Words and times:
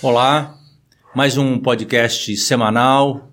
Olá, 0.00 0.56
mais 1.12 1.36
um 1.36 1.58
podcast 1.58 2.36
semanal, 2.36 3.32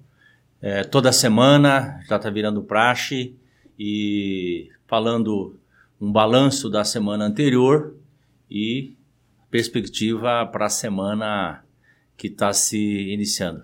é, 0.60 0.84
toda 0.84 1.12
semana, 1.12 2.02
já 2.10 2.16
está 2.16 2.28
virando 2.32 2.64
praxe, 2.64 3.36
e 3.78 4.72
falando 4.88 5.60
um 6.02 6.12
balanço 6.12 6.68
da 6.68 6.84
semana 6.84 7.24
anterior 7.24 7.96
e 8.50 8.98
perspectiva 9.52 10.44
para 10.48 10.66
a 10.66 10.70
semana 10.70 11.64
que 12.18 12.30
está 12.30 12.52
se 12.52 13.14
iniciando. 13.14 13.64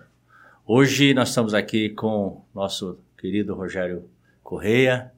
Hoje 0.64 1.12
nós 1.12 1.30
estamos 1.30 1.54
aqui 1.54 1.90
com 1.90 2.44
nosso 2.54 3.00
querido 3.18 3.52
Rogério 3.56 4.08
Correia, 4.44 5.12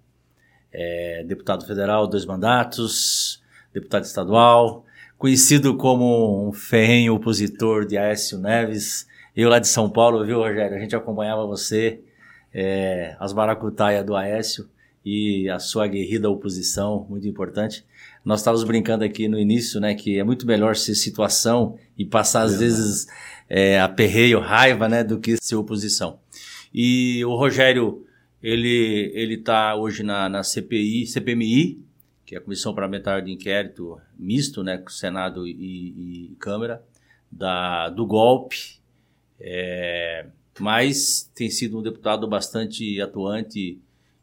é, 0.72 1.22
deputado 1.25 1.66
federal, 1.66 2.07
dois 2.07 2.25
mandatos, 2.25 3.43
deputado 3.75 4.04
estadual, 4.04 4.83
conhecido 5.18 5.77
como 5.77 6.49
um 6.49 6.53
ferrenho 6.53 7.14
opositor 7.14 7.86
de 7.86 7.96
Aécio 7.96 8.39
Neves. 8.39 9.07
Eu 9.35 9.49
lá 9.49 9.59
de 9.59 9.68
São 9.68 9.89
Paulo, 9.89 10.25
viu, 10.25 10.39
Rogério? 10.39 10.77
A 10.77 10.81
gente 10.81 10.95
acompanhava 10.95 11.46
você, 11.46 12.00
é, 12.53 13.17
as 13.18 13.32
maracutaias 13.32 14.04
do 14.04 14.14
Aécio 14.14 14.68
e 15.04 15.49
a 15.50 15.59
sua 15.59 15.85
aguerrida 15.85 16.31
oposição, 16.31 17.07
muito 17.09 17.29
importante. 17.29 17.85
Nós 18.25 18.40
estávamos 18.40 18.64
brincando 18.64 19.04
aqui 19.04 19.29
no 19.29 19.39
início, 19.39 19.79
né, 19.81 19.95
que 19.95 20.18
é 20.18 20.25
muito 20.25 20.46
melhor 20.46 20.77
ser 20.77 20.95
situação 20.95 21.76
e 21.99 22.04
passar 22.07 22.43
às 22.43 22.54
é 22.54 22.59
vezes 22.59 23.07
é, 23.49 23.81
aperreio, 23.81 24.40
raiva, 24.40 24.89
né, 24.89 25.04
do 25.04 25.21
que 25.21 25.37
ser 25.40 25.57
oposição. 25.57 26.18
E 26.73 27.23
o 27.25 27.35
Rogério, 27.37 28.04
ele 28.43 29.12
ele 29.15 29.35
está 29.35 29.76
hoje 29.76 30.03
na, 30.03 30.29
na 30.29 30.43
CPI, 30.43 31.07
CPMI, 31.07 31.85
que 32.24 32.34
é 32.34 32.38
a 32.38 32.41
Comissão 32.41 32.74
Parlamentar 32.74 33.22
de 33.22 33.33
Inquérito 33.33 34.00
Misto, 34.19 34.62
né, 34.62 34.78
com 34.78 34.91
Senado 34.91 35.46
e, 35.46 36.30
e 36.30 36.36
Câmara, 36.38 36.83
da, 37.31 37.89
do 37.91 38.06
golpe, 38.06 38.81
é, 39.41 40.27
mas 40.58 41.31
tem 41.34 41.50
sido 41.50 41.78
um 41.78 41.83
deputado 41.83 42.27
bastante 42.28 43.00
atuante 43.00 43.81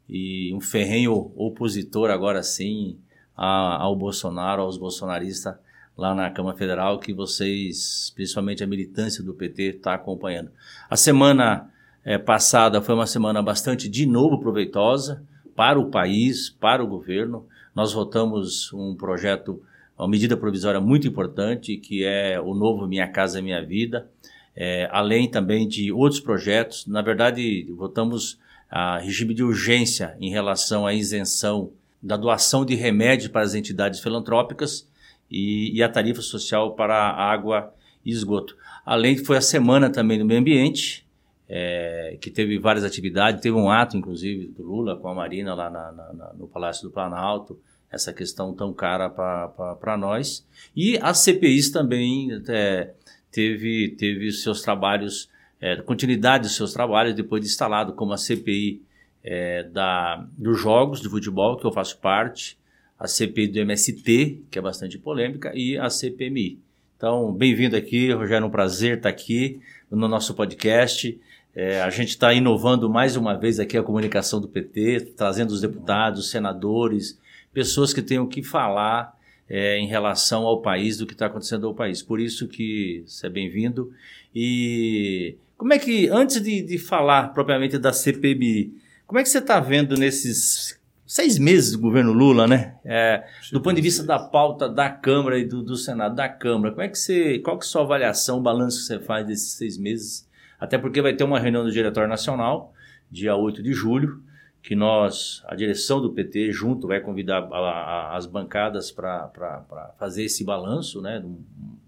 e 0.07 0.53
um 0.53 0.61
ferrenho 0.61 1.31
opositor 1.35 2.09
agora 2.09 2.41
sim 2.43 2.97
ao 3.35 3.95
Bolsonaro, 3.95 4.61
aos 4.61 4.77
bolsonaristas 4.77 5.55
lá 5.97 6.15
na 6.15 6.29
Câmara 6.29 6.57
Federal, 6.57 6.99
que 6.99 7.13
vocês, 7.13 8.11
principalmente 8.15 8.63
a 8.63 8.67
militância 8.67 9.23
do 9.23 9.33
PT, 9.33 9.77
está 9.77 9.93
acompanhando. 9.93 10.51
A 10.89 10.95
semana 10.95 11.69
é, 12.03 12.17
passada 12.17 12.81
foi 12.81 12.95
uma 12.95 13.07
semana 13.07 13.41
bastante, 13.41 13.89
de 13.89 14.05
novo, 14.05 14.39
proveitosa 14.39 15.23
para 15.55 15.79
o 15.79 15.89
país, 15.89 16.49
para 16.49 16.83
o 16.83 16.87
governo. 16.87 17.45
Nós 17.75 17.93
votamos 17.93 18.71
um 18.73 18.95
projeto, 18.95 19.61
uma 19.97 20.07
medida 20.07 20.35
provisória 20.35 20.81
muito 20.81 21.07
importante, 21.07 21.77
que 21.77 22.03
é 22.03 22.39
o 22.39 22.53
novo 22.53 22.87
Minha 22.87 23.07
Casa 23.07 23.41
Minha 23.41 23.65
Vida, 23.65 24.09
é, 24.55 24.89
além 24.91 25.29
também 25.29 25.67
de 25.67 25.91
outros 25.91 26.19
projetos. 26.19 26.85
Na 26.85 27.01
verdade, 27.01 27.65
votamos 27.77 28.37
a 28.69 28.97
regime 28.97 29.33
de 29.33 29.43
urgência 29.43 30.15
em 30.19 30.29
relação 30.29 30.85
à 30.85 30.93
isenção 30.93 31.71
da 32.01 32.17
doação 32.17 32.65
de 32.65 32.75
remédios 32.75 33.29
para 33.29 33.41
as 33.41 33.53
entidades 33.53 33.99
filantrópicas 33.99 34.87
e, 35.29 35.71
e 35.77 35.83
a 35.83 35.89
tarifa 35.89 36.21
social 36.21 36.73
para 36.73 36.95
água 36.95 37.73
e 38.05 38.11
esgoto. 38.11 38.57
Além 38.85 39.17
foi 39.17 39.37
a 39.37 39.41
semana 39.41 39.89
também 39.89 40.17
do 40.17 40.25
meio 40.25 40.39
ambiente, 40.39 41.05
é, 41.53 42.17
que 42.21 42.31
teve 42.31 42.57
várias 42.57 42.85
atividades, 42.85 43.41
teve 43.41 43.57
um 43.57 43.69
ato, 43.69 43.97
inclusive, 43.97 44.47
do 44.47 44.63
Lula 44.63 44.95
com 44.95 45.09
a 45.09 45.13
Marina 45.13 45.53
lá 45.53 45.69
na, 45.69 45.91
na, 45.91 46.33
no 46.33 46.47
Palácio 46.47 46.83
do 46.83 46.91
Planalto, 46.91 47.59
essa 47.91 48.13
questão 48.13 48.53
tão 48.53 48.71
cara 48.73 49.09
para 49.09 49.97
nós. 49.97 50.47
E 50.73 50.97
as 51.01 51.17
CPIs 51.17 51.69
também 51.69 52.29
é, 52.47 52.93
teve, 53.29 53.89
teve 53.97 54.31
seus 54.31 54.61
trabalhos, 54.61 55.29
é, 55.59 55.75
continuidade 55.81 56.43
dos 56.43 56.55
seus 56.55 56.71
trabalhos 56.71 57.13
depois 57.13 57.41
de 57.41 57.49
instalado, 57.49 57.91
como 57.91 58.13
a 58.13 58.17
CPI 58.17 58.81
é, 59.21 59.63
da, 59.63 60.25
dos 60.37 60.57
jogos 60.57 61.01
de 61.01 61.09
futebol, 61.09 61.57
que 61.57 61.65
eu 61.65 61.71
faço 61.73 61.99
parte, 61.99 62.57
a 62.97 63.09
CPI 63.09 63.49
do 63.49 63.59
MST, 63.59 64.43
que 64.49 64.57
é 64.57 64.61
bastante 64.61 64.97
polêmica, 64.97 65.51
e 65.53 65.77
a 65.77 65.89
CPMI. 65.89 66.59
Então, 66.95 67.33
bem-vindo 67.33 67.75
aqui, 67.75 68.13
Rogério, 68.13 68.45
é 68.45 68.47
um 68.47 68.51
prazer 68.51 68.97
estar 68.97 69.09
aqui 69.09 69.59
no 69.89 70.07
nosso 70.07 70.33
podcast. 70.33 71.19
É, 71.55 71.81
a 71.81 71.89
gente 71.89 72.09
está 72.09 72.33
inovando 72.33 72.89
mais 72.89 73.15
uma 73.15 73.37
vez 73.37 73.59
aqui 73.59 73.77
a 73.77 73.83
comunicação 73.83 74.39
do 74.39 74.47
PT, 74.47 75.13
trazendo 75.17 75.51
os 75.51 75.61
deputados, 75.61 76.29
senadores, 76.29 77.19
pessoas 77.53 77.93
que 77.93 78.01
tenham 78.01 78.25
que 78.25 78.41
falar 78.41 79.13
é, 79.49 79.77
em 79.77 79.87
relação 79.87 80.45
ao 80.45 80.61
país, 80.61 80.97
do 80.97 81.05
que 81.05 81.13
está 81.13 81.25
acontecendo 81.25 81.67
ao 81.67 81.73
país. 81.73 82.01
Por 82.01 82.21
isso 82.21 82.47
que 82.47 83.03
você 83.05 83.27
é 83.27 83.29
bem-vindo. 83.29 83.91
E 84.33 85.35
como 85.57 85.73
é 85.73 85.79
que, 85.79 86.07
antes 86.07 86.41
de, 86.41 86.61
de 86.61 86.77
falar 86.77 87.33
propriamente 87.33 87.77
da 87.77 87.91
CPMI, 87.91 88.73
como 89.05 89.19
é 89.19 89.23
que 89.23 89.29
você 89.29 89.39
está 89.39 89.59
vendo 89.59 89.97
nesses 89.97 90.79
seis 91.05 91.37
meses 91.37 91.73
do 91.73 91.79
governo 91.79 92.13
Lula, 92.13 92.47
né? 92.47 92.75
É, 92.85 93.25
do 93.51 93.59
ponto 93.59 93.75
de 93.75 93.81
vista 93.81 94.01
da 94.01 94.17
pauta 94.17 94.69
da 94.69 94.89
Câmara 94.89 95.37
e 95.37 95.43
do, 95.43 95.61
do, 95.61 95.75
Senado, 95.75 96.15
da 96.15 96.29
Câmara, 96.29 96.71
como 96.71 96.81
é 96.81 96.87
que 96.87 96.97
você, 96.97 97.37
qual 97.39 97.59
que 97.59 97.65
é 97.65 97.67
a 97.67 97.69
sua 97.69 97.81
avaliação, 97.81 98.37
o 98.37 98.41
balanço 98.41 98.79
que 98.79 98.85
você 98.85 98.99
faz 99.01 99.27
desses 99.27 99.51
seis 99.51 99.77
meses? 99.77 100.25
Até 100.61 100.77
porque 100.77 101.01
vai 101.01 101.15
ter 101.15 101.23
uma 101.23 101.39
reunião 101.39 101.63
do 101.63 101.71
Diretório 101.71 102.07
Nacional, 102.07 102.71
dia 103.09 103.35
8 103.35 103.63
de 103.63 103.73
julho, 103.73 104.21
que 104.61 104.75
nós, 104.75 105.41
a 105.47 105.55
direção 105.55 105.99
do 105.99 106.11
PT, 106.11 106.51
junto, 106.51 106.87
vai 106.87 107.01
convidar 107.01 107.39
a, 107.51 107.57
a, 107.57 108.15
as 108.15 108.27
bancadas 108.27 108.91
para 108.91 109.65
fazer 109.97 110.25
esse 110.25 110.43
balanço, 110.43 111.01
né, 111.01 111.19
um, 111.19 111.43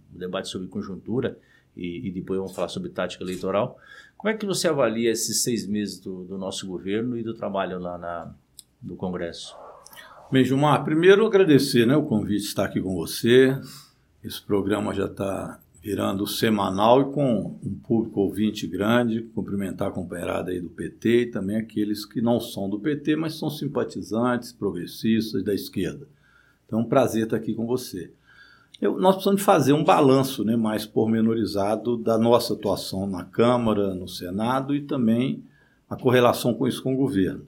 debate 0.09 0.49
sobre 0.49 0.67
conjuntura, 0.67 1.37
e, 1.77 2.07
e, 2.07 2.11
depois 2.11 2.39
vamos 2.39 2.55
falar 2.55 2.67
sobre 2.67 2.89
tática 2.89 3.23
eleitoral. 3.23 3.77
Como 4.17 4.31
é 4.31 4.35
que 4.35 4.45
você 4.45 4.67
avalia 4.67 5.11
esses 5.11 5.43
seis 5.43 5.67
meses 5.67 5.99
do, 5.99 6.23
do 6.23 6.37
nosso 6.37 6.65
governo 6.65 7.15
e 7.15 7.21
do 7.21 7.35
trabalho 7.35 7.77
lá 7.77 7.95
na, 7.97 8.33
do 8.81 8.95
Congresso? 8.95 9.55
Bem, 10.31 10.43
Gilmar, 10.43 10.83
primeiro 10.83 11.27
agradecer 11.27 11.85
né, 11.85 11.95
o 11.95 12.03
convite 12.03 12.41
de 12.41 12.47
estar 12.47 12.65
aqui 12.65 12.81
com 12.81 12.95
você. 12.95 13.55
Esse 14.23 14.41
programa 14.41 14.93
já 14.95 15.05
está 15.05 15.59
virando 15.83 16.25
semanal 16.25 17.01
e 17.01 17.13
com 17.13 17.59
um 17.61 17.75
público 17.75 18.21
ouvinte 18.21 18.65
grande, 18.65 19.21
cumprimentar 19.35 19.89
a 19.89 19.91
companheirada 19.91 20.49
aí 20.49 20.61
do 20.61 20.69
PT 20.69 21.23
e 21.23 21.25
também 21.25 21.57
aqueles 21.57 22.05
que 22.05 22.21
não 22.21 22.39
são 22.39 22.69
do 22.69 22.79
PT, 22.79 23.17
mas 23.17 23.35
são 23.35 23.49
simpatizantes, 23.49 24.53
progressistas 24.53 25.43
da 25.43 25.53
esquerda. 25.53 26.07
Então, 26.65 26.79
é 26.79 26.81
um 26.81 26.87
prazer 26.87 27.25
estar 27.25 27.35
aqui 27.35 27.53
com 27.53 27.67
você. 27.67 28.13
Eu, 28.81 28.97
nós 28.97 29.15
precisamos 29.15 29.41
fazer 29.41 29.73
um 29.73 29.83
balanço 29.83 30.45
né, 30.45 30.55
mais 30.55 30.85
pormenorizado 30.85 31.97
da 31.97 32.17
nossa 32.17 32.53
atuação 32.53 33.05
na 33.05 33.25
Câmara, 33.25 33.93
no 33.93 34.07
Senado 34.07 34.73
e 34.73 34.81
também 34.81 35.43
a 35.89 35.97
correlação 35.97 36.53
com 36.53 36.65
isso 36.65 36.81
com 36.81 36.93
o 36.93 36.97
governo. 36.97 37.45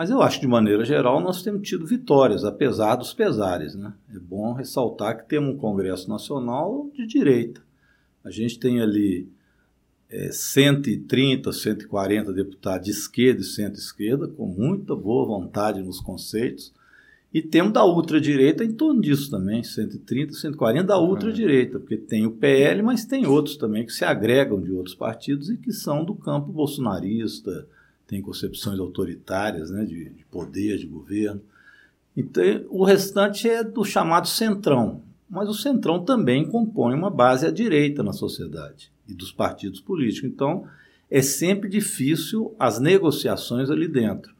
Mas 0.00 0.08
eu 0.08 0.22
acho 0.22 0.40
que, 0.40 0.46
de 0.46 0.50
maneira 0.50 0.82
geral, 0.82 1.20
nós 1.20 1.42
temos 1.42 1.68
tido 1.68 1.86
vitórias, 1.86 2.42
apesar 2.42 2.96
dos 2.96 3.12
pesares. 3.12 3.74
Né? 3.74 3.92
É 4.14 4.18
bom 4.18 4.54
ressaltar 4.54 5.14
que 5.18 5.28
temos 5.28 5.54
um 5.54 5.58
Congresso 5.58 6.08
Nacional 6.08 6.90
de 6.94 7.06
direita. 7.06 7.60
A 8.24 8.30
gente 8.30 8.58
tem 8.58 8.80
ali 8.80 9.28
é, 10.08 10.32
130, 10.32 11.52
140 11.52 12.32
deputados 12.32 12.86
de 12.86 12.92
esquerda 12.92 13.42
e 13.42 13.44
centro-esquerda, 13.44 14.26
com 14.26 14.46
muita 14.46 14.96
boa 14.96 15.26
vontade 15.26 15.82
nos 15.82 16.00
conceitos. 16.00 16.72
E 17.30 17.42
temos 17.42 17.74
da 17.74 17.84
ultradireita 17.84 18.64
em 18.64 18.72
torno 18.72 19.02
disso 19.02 19.30
também, 19.30 19.62
130, 19.62 20.32
140 20.32 20.82
da 20.82 20.98
ultradireita, 20.98 21.78
porque 21.78 21.98
tem 21.98 22.24
o 22.24 22.30
PL, 22.30 22.80
mas 22.80 23.04
tem 23.04 23.26
outros 23.26 23.58
também 23.58 23.84
que 23.84 23.92
se 23.92 24.06
agregam 24.06 24.62
de 24.62 24.72
outros 24.72 24.94
partidos 24.94 25.50
e 25.50 25.58
que 25.58 25.74
são 25.74 26.06
do 26.06 26.14
campo 26.14 26.50
bolsonarista, 26.50 27.68
tem 28.10 28.20
concepções 28.20 28.80
autoritárias 28.80 29.70
né, 29.70 29.84
de, 29.84 30.10
de 30.10 30.24
poder, 30.24 30.76
de 30.78 30.86
governo. 30.86 31.40
Então, 32.16 32.42
o 32.68 32.84
restante 32.84 33.48
é 33.48 33.62
do 33.62 33.84
chamado 33.84 34.26
centrão. 34.26 35.00
Mas 35.28 35.48
o 35.48 35.54
centrão 35.54 36.04
também 36.04 36.44
compõe 36.44 36.92
uma 36.92 37.08
base 37.08 37.46
à 37.46 37.52
direita 37.52 38.02
na 38.02 38.12
sociedade 38.12 38.90
e 39.06 39.14
dos 39.14 39.30
partidos 39.30 39.80
políticos. 39.80 40.28
Então, 40.28 40.66
é 41.08 41.22
sempre 41.22 41.68
difícil 41.68 42.52
as 42.58 42.80
negociações 42.80 43.70
ali 43.70 43.86
dentro. 43.86 44.34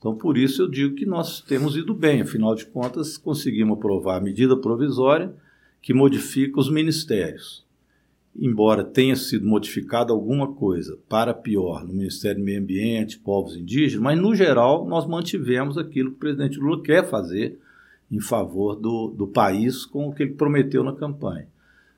Então, 0.00 0.16
por 0.16 0.36
isso 0.36 0.62
eu 0.62 0.68
digo 0.68 0.96
que 0.96 1.06
nós 1.06 1.40
temos 1.40 1.76
ido 1.76 1.94
bem. 1.94 2.22
Afinal 2.22 2.56
de 2.56 2.66
contas, 2.66 3.16
conseguimos 3.16 3.78
aprovar 3.78 4.16
a 4.16 4.20
medida 4.20 4.56
provisória 4.56 5.32
que 5.80 5.94
modifica 5.94 6.58
os 6.58 6.68
ministérios 6.68 7.64
embora 8.34 8.82
tenha 8.82 9.14
sido 9.14 9.46
modificada 9.46 10.12
alguma 10.12 10.52
coisa 10.52 10.98
para 11.08 11.34
pior 11.34 11.84
no 11.84 11.92
Ministério 11.92 12.38
do 12.38 12.44
Meio 12.44 12.60
Ambiente, 12.60 13.18
povos 13.18 13.56
indígenas, 13.56 14.02
mas 14.02 14.18
no 14.18 14.34
geral 14.34 14.86
nós 14.86 15.06
mantivemos 15.06 15.76
aquilo 15.76 16.10
que 16.10 16.16
o 16.16 16.18
presidente 16.18 16.58
Lula 16.58 16.82
quer 16.82 17.08
fazer 17.08 17.58
em 18.10 18.20
favor 18.20 18.74
do, 18.74 19.08
do 19.08 19.26
país 19.26 19.84
com 19.84 20.08
o 20.08 20.14
que 20.14 20.22
ele 20.22 20.34
prometeu 20.34 20.82
na 20.82 20.94
campanha. 20.94 21.46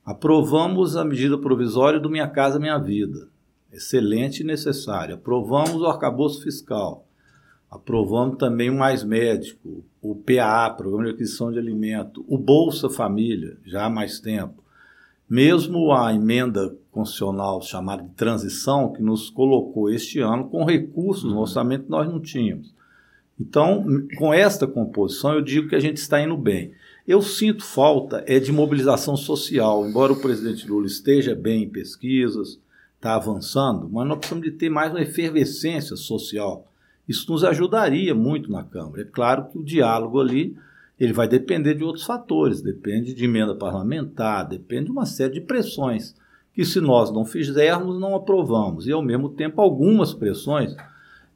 Aprovamos 0.05 0.97
a 0.97 1.05
medida 1.05 1.39
provisória 1.39 1.99
do 1.99 2.11
Minha 2.11 2.29
Casa 2.29 2.59
Minha 2.59 2.79
Vida, 2.79 3.29
excelente 3.73 4.41
e 4.41 4.45
necessária. 4.45 5.15
Aprovamos 5.15 5.81
o 5.81 5.87
arcabouço 5.87 6.43
fiscal. 6.43 7.07
Aprovamos 7.71 8.37
também 8.37 8.71
o 8.71 8.79
Mais 8.79 9.03
Médico, 9.03 9.85
o 10.01 10.15
PAA, 10.15 10.71
Programa 10.71 11.07
de 11.07 11.11
Aquisição 11.11 11.51
de 11.51 11.59
Alimento, 11.59 12.25
o 12.29 12.39
Bolsa 12.39 12.89
Família, 12.89 13.57
já 13.65 13.87
há 13.87 13.91
mais 13.91 14.21
tempo 14.21 14.64
mesmo 15.29 15.93
a 15.93 16.13
emenda 16.13 16.77
constitucional 16.91 17.61
chamada 17.63 18.03
de 18.03 18.11
transição, 18.11 18.93
que 18.93 19.03
nos 19.03 19.31
colocou 19.31 19.91
este 19.91 20.21
ano 20.21 20.49
com 20.49 20.65
recursos 20.65 21.25
no 21.25 21.33
uhum. 21.33 21.41
orçamento 21.41 21.85
que 21.85 21.91
nós 21.91 22.09
não 22.09 22.21
tínhamos. 22.21 22.73
Então, 23.39 23.85
com 24.17 24.33
esta 24.33 24.67
composição, 24.67 25.35
eu 25.35 25.43
digo 25.43 25.69
que 25.69 25.75
a 25.75 25.81
gente 25.81 25.97
está 25.97 26.21
indo 26.23 26.37
bem. 26.37 26.73
Eu 27.07 27.21
sinto 27.21 27.65
falta 27.65 28.23
é 28.27 28.39
de 28.39 28.53
mobilização 28.53 29.17
social, 29.17 29.87
embora 29.87 30.13
o 30.13 30.21
presidente 30.21 30.69
Lula 30.69 30.87
esteja 30.87 31.35
bem 31.35 31.65
em 31.65 31.69
pesquisas, 31.69 32.61
está 32.95 33.17
avançando, 33.17 33.89
mas 33.91 34.07
nós 34.07 34.19
precisamos 34.19 34.45
de 34.45 34.53
ter 34.53 34.71
mais 34.71 34.93
uma 34.93 35.03
efervescência 35.03 35.97
social. 35.97 36.71
Isso 37.07 37.31
nos 37.31 37.45
ajudaria 37.45 38.15
muito 38.15 38.51
na 38.51 38.65
Câmara. 38.65 39.03
É 39.03 39.05
claro 39.05 39.47
que 39.51 39.59
o 39.59 39.65
diálogo 39.65 40.21
ali 40.21 40.57
ele 40.99 41.13
vai 41.13 41.27
depender 41.27 41.75
de 41.75 41.85
outros 41.85 42.05
fatores, 42.05 42.61
depende 42.61 43.15
de 43.15 43.25
emenda 43.25 43.55
parlamentar, 43.55 44.49
depende 44.49 44.87
de 44.87 44.93
uma 44.93 45.07
série 45.07 45.35
de 45.35 45.41
pressões 45.41 46.15
que 46.53 46.65
se 46.65 46.81
nós 46.81 47.11
não 47.11 47.25
fizermos, 47.25 47.99
não 47.99 48.15
aprovamos. 48.15 48.87
E 48.87 48.93
ao 48.93 49.03
mesmo 49.03 49.29
tempo 49.29 49.61
algumas 49.61 50.15
pressões, 50.15 50.75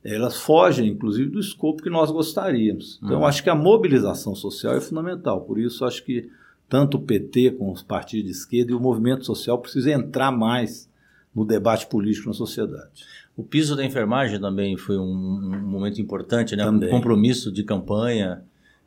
elas 0.05 0.37
fogem 0.37 0.89
inclusive 0.89 1.29
do 1.29 1.41
escopo 1.41 1.83
que 1.83 1.91
nós 1.91 2.11
gostaríamos. 2.11 3.01
Então 3.03 3.19
uhum. 3.19 3.27
acho 3.27 3.43
que 3.43 3.51
a 3.51 3.55
mobilização 3.55 4.35
social 4.35 4.75
é 4.75 4.81
fundamental. 4.81 5.41
Por 5.41 5.59
isso 5.59 5.85
acho 5.85 6.05
que 6.05 6.31
tanto 6.69 6.99
o 6.99 7.03
PT 7.03 7.53
como 7.53 7.73
os 7.73 7.83
partidos 7.83 8.27
de 8.27 8.31
esquerda 8.31 8.71
e 8.71 8.75
o 8.75 8.81
movimento 8.81 9.27
social 9.27 9.59
precisam 9.59 9.93
entrar 9.93 10.31
mais 10.31 10.89
no 11.35 11.45
debate 11.45 11.87
político 11.87 12.29
na 12.29 12.35
sociedade. 12.35 13.05
O 13.37 13.43
piso 13.43 13.75
da 13.75 13.85
enfermagem 13.85 14.41
também 14.41 14.77
foi 14.77 14.99
um, 14.99 15.03
um 15.03 15.61
momento 15.63 16.01
importante, 16.01 16.55
né? 16.55 16.65
Também. 16.65 16.89
Um 16.89 16.93
compromisso 16.93 17.51
de 17.53 17.63
campanha 17.63 18.43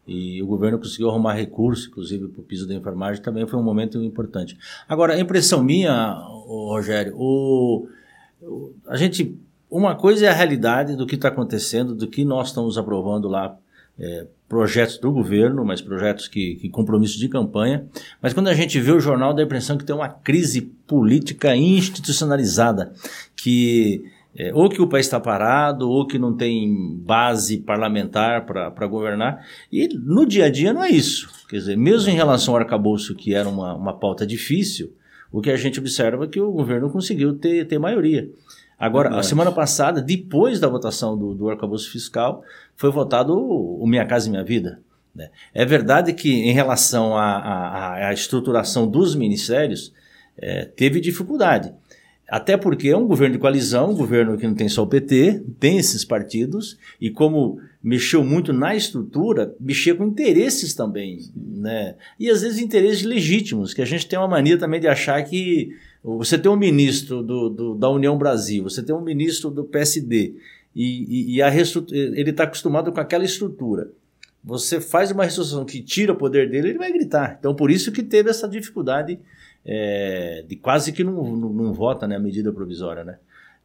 e 0.07 0.41
o 0.41 0.47
governo 0.47 0.77
conseguiu 0.77 1.09
arrumar 1.09 1.33
recursos, 1.33 1.87
inclusive 1.87 2.27
para 2.27 2.41
o 2.41 2.43
piso 2.43 2.67
da 2.67 2.73
enfermagem, 2.73 3.21
também 3.21 3.45
foi 3.47 3.59
um 3.59 3.63
momento 3.63 4.03
importante. 4.03 4.57
Agora, 4.87 5.13
a 5.13 5.19
impressão 5.19 5.63
minha, 5.63 6.13
Rogério, 6.47 7.13
o, 7.15 7.87
o, 8.41 8.73
a 8.87 8.97
gente, 8.97 9.37
uma 9.69 9.95
coisa 9.95 10.25
é 10.25 10.29
a 10.29 10.33
realidade 10.33 10.95
do 10.95 11.05
que 11.05 11.15
está 11.15 11.27
acontecendo, 11.27 11.93
do 11.93 12.07
que 12.07 12.25
nós 12.25 12.47
estamos 12.47 12.77
aprovando 12.77 13.27
lá, 13.27 13.55
é, 13.99 14.25
projetos 14.49 14.97
do 14.97 15.11
governo, 15.11 15.63
mas 15.63 15.79
projetos 15.79 16.27
que, 16.27 16.55
que 16.55 16.69
compromissos 16.69 17.17
de 17.17 17.29
campanha. 17.29 17.85
Mas 18.21 18.33
quando 18.33 18.47
a 18.47 18.53
gente 18.53 18.79
vê 18.79 18.91
o 18.91 18.99
jornal, 18.99 19.33
dá 19.33 19.41
a 19.41 19.45
impressão 19.45 19.77
que 19.77 19.85
tem 19.85 19.95
uma 19.95 20.09
crise 20.09 20.61
política 20.87 21.55
institucionalizada, 21.55 22.91
que 23.35 24.03
é, 24.35 24.53
ou 24.53 24.69
que 24.69 24.81
o 24.81 24.87
país 24.87 25.05
está 25.05 25.19
parado, 25.19 25.89
ou 25.89 26.07
que 26.07 26.17
não 26.17 26.35
tem 26.35 26.95
base 26.97 27.57
parlamentar 27.57 28.45
para 28.45 28.87
governar. 28.87 29.45
E 29.71 29.89
no 29.89 30.25
dia 30.25 30.45
a 30.45 30.49
dia 30.49 30.73
não 30.73 30.83
é 30.83 30.89
isso. 30.89 31.29
Quer 31.49 31.57
dizer, 31.57 31.77
mesmo 31.77 32.09
em 32.09 32.15
relação 32.15 32.53
ao 32.53 32.59
arcabouço, 32.59 33.15
que 33.15 33.33
era 33.33 33.47
uma, 33.47 33.75
uma 33.75 33.93
pauta 33.93 34.25
difícil, 34.25 34.93
o 35.31 35.41
que 35.41 35.51
a 35.51 35.57
gente 35.57 35.79
observa 35.79 36.25
é 36.25 36.27
que 36.27 36.39
o 36.39 36.51
governo 36.51 36.89
conseguiu 36.89 37.33
ter, 37.35 37.65
ter 37.65 37.77
maioria. 37.77 38.29
Agora, 38.79 39.15
a 39.15 39.21
semana 39.21 39.51
passada, 39.51 40.01
depois 40.01 40.59
da 40.59 40.67
votação 40.67 41.17
do, 41.17 41.35
do 41.35 41.49
arcabouço 41.49 41.91
fiscal, 41.91 42.43
foi 42.75 42.89
votado 42.89 43.33
o, 43.33 43.83
o 43.83 43.87
Minha 43.87 44.05
Casa 44.05 44.27
e 44.27 44.31
Minha 44.31 44.43
Vida. 44.43 44.79
Né? 45.13 45.29
É 45.53 45.63
verdade 45.65 46.13
que, 46.13 46.31
em 46.31 46.51
relação 46.51 47.15
à 47.15 48.09
estruturação 48.11 48.87
dos 48.87 49.13
ministérios, 49.13 49.93
é, 50.37 50.65
teve 50.65 50.99
dificuldade. 50.99 51.73
Até 52.31 52.55
porque 52.55 52.87
é 52.87 52.95
um 52.95 53.05
governo 53.05 53.33
de 53.33 53.41
coalizão, 53.41 53.91
um 53.91 53.95
governo 53.95 54.37
que 54.37 54.47
não 54.47 54.55
tem 54.55 54.69
só 54.69 54.83
o 54.83 54.87
PT, 54.87 55.43
tem 55.59 55.77
esses 55.77 56.05
partidos, 56.05 56.77
e 56.99 57.09
como 57.09 57.59
mexeu 57.83 58.23
muito 58.23 58.53
na 58.53 58.73
estrutura, 58.73 59.53
mexeu 59.59 59.97
com 59.97 60.05
interesses 60.05 60.73
também, 60.73 61.19
né? 61.35 61.95
E 62.17 62.29
às 62.29 62.41
vezes 62.41 62.59
interesses 62.59 63.03
legítimos, 63.03 63.73
que 63.73 63.81
a 63.81 63.85
gente 63.85 64.07
tem 64.07 64.17
uma 64.17 64.29
mania 64.29 64.57
também 64.57 64.79
de 64.79 64.87
achar 64.87 65.21
que 65.25 65.75
você 66.01 66.37
tem 66.37 66.49
um 66.49 66.55
ministro 66.55 67.21
do, 67.21 67.49
do 67.49 67.75
da 67.75 67.89
União 67.89 68.17
Brasil, 68.17 68.63
você 68.63 68.81
tem 68.81 68.95
um 68.95 69.01
ministro 69.01 69.51
do 69.51 69.65
PSD, 69.65 70.33
e, 70.73 71.33
e, 71.33 71.35
e 71.35 71.41
a 71.41 71.49
ele 71.53 72.29
está 72.29 72.45
acostumado 72.45 72.93
com 72.93 72.99
aquela 73.01 73.25
estrutura. 73.25 73.91
Você 74.41 74.79
faz 74.79 75.11
uma 75.11 75.23
reestruturação 75.23 75.65
que 75.65 75.83
tira 75.83 76.13
o 76.13 76.15
poder 76.15 76.49
dele, 76.49 76.69
ele 76.69 76.77
vai 76.77 76.93
gritar. 76.93 77.35
Então, 77.37 77.53
por 77.53 77.69
isso 77.69 77.91
que 77.91 78.01
teve 78.01 78.29
essa 78.29 78.47
dificuldade 78.47 79.19
é, 79.65 80.43
de 80.47 80.55
quase 80.55 80.91
que 80.91 81.03
não, 81.03 81.35
não, 81.35 81.49
não 81.49 81.73
vota 81.73 82.07
né, 82.07 82.15
a 82.15 82.19
medida 82.19 82.51
provisória. 82.51 83.03
Né? 83.03 83.17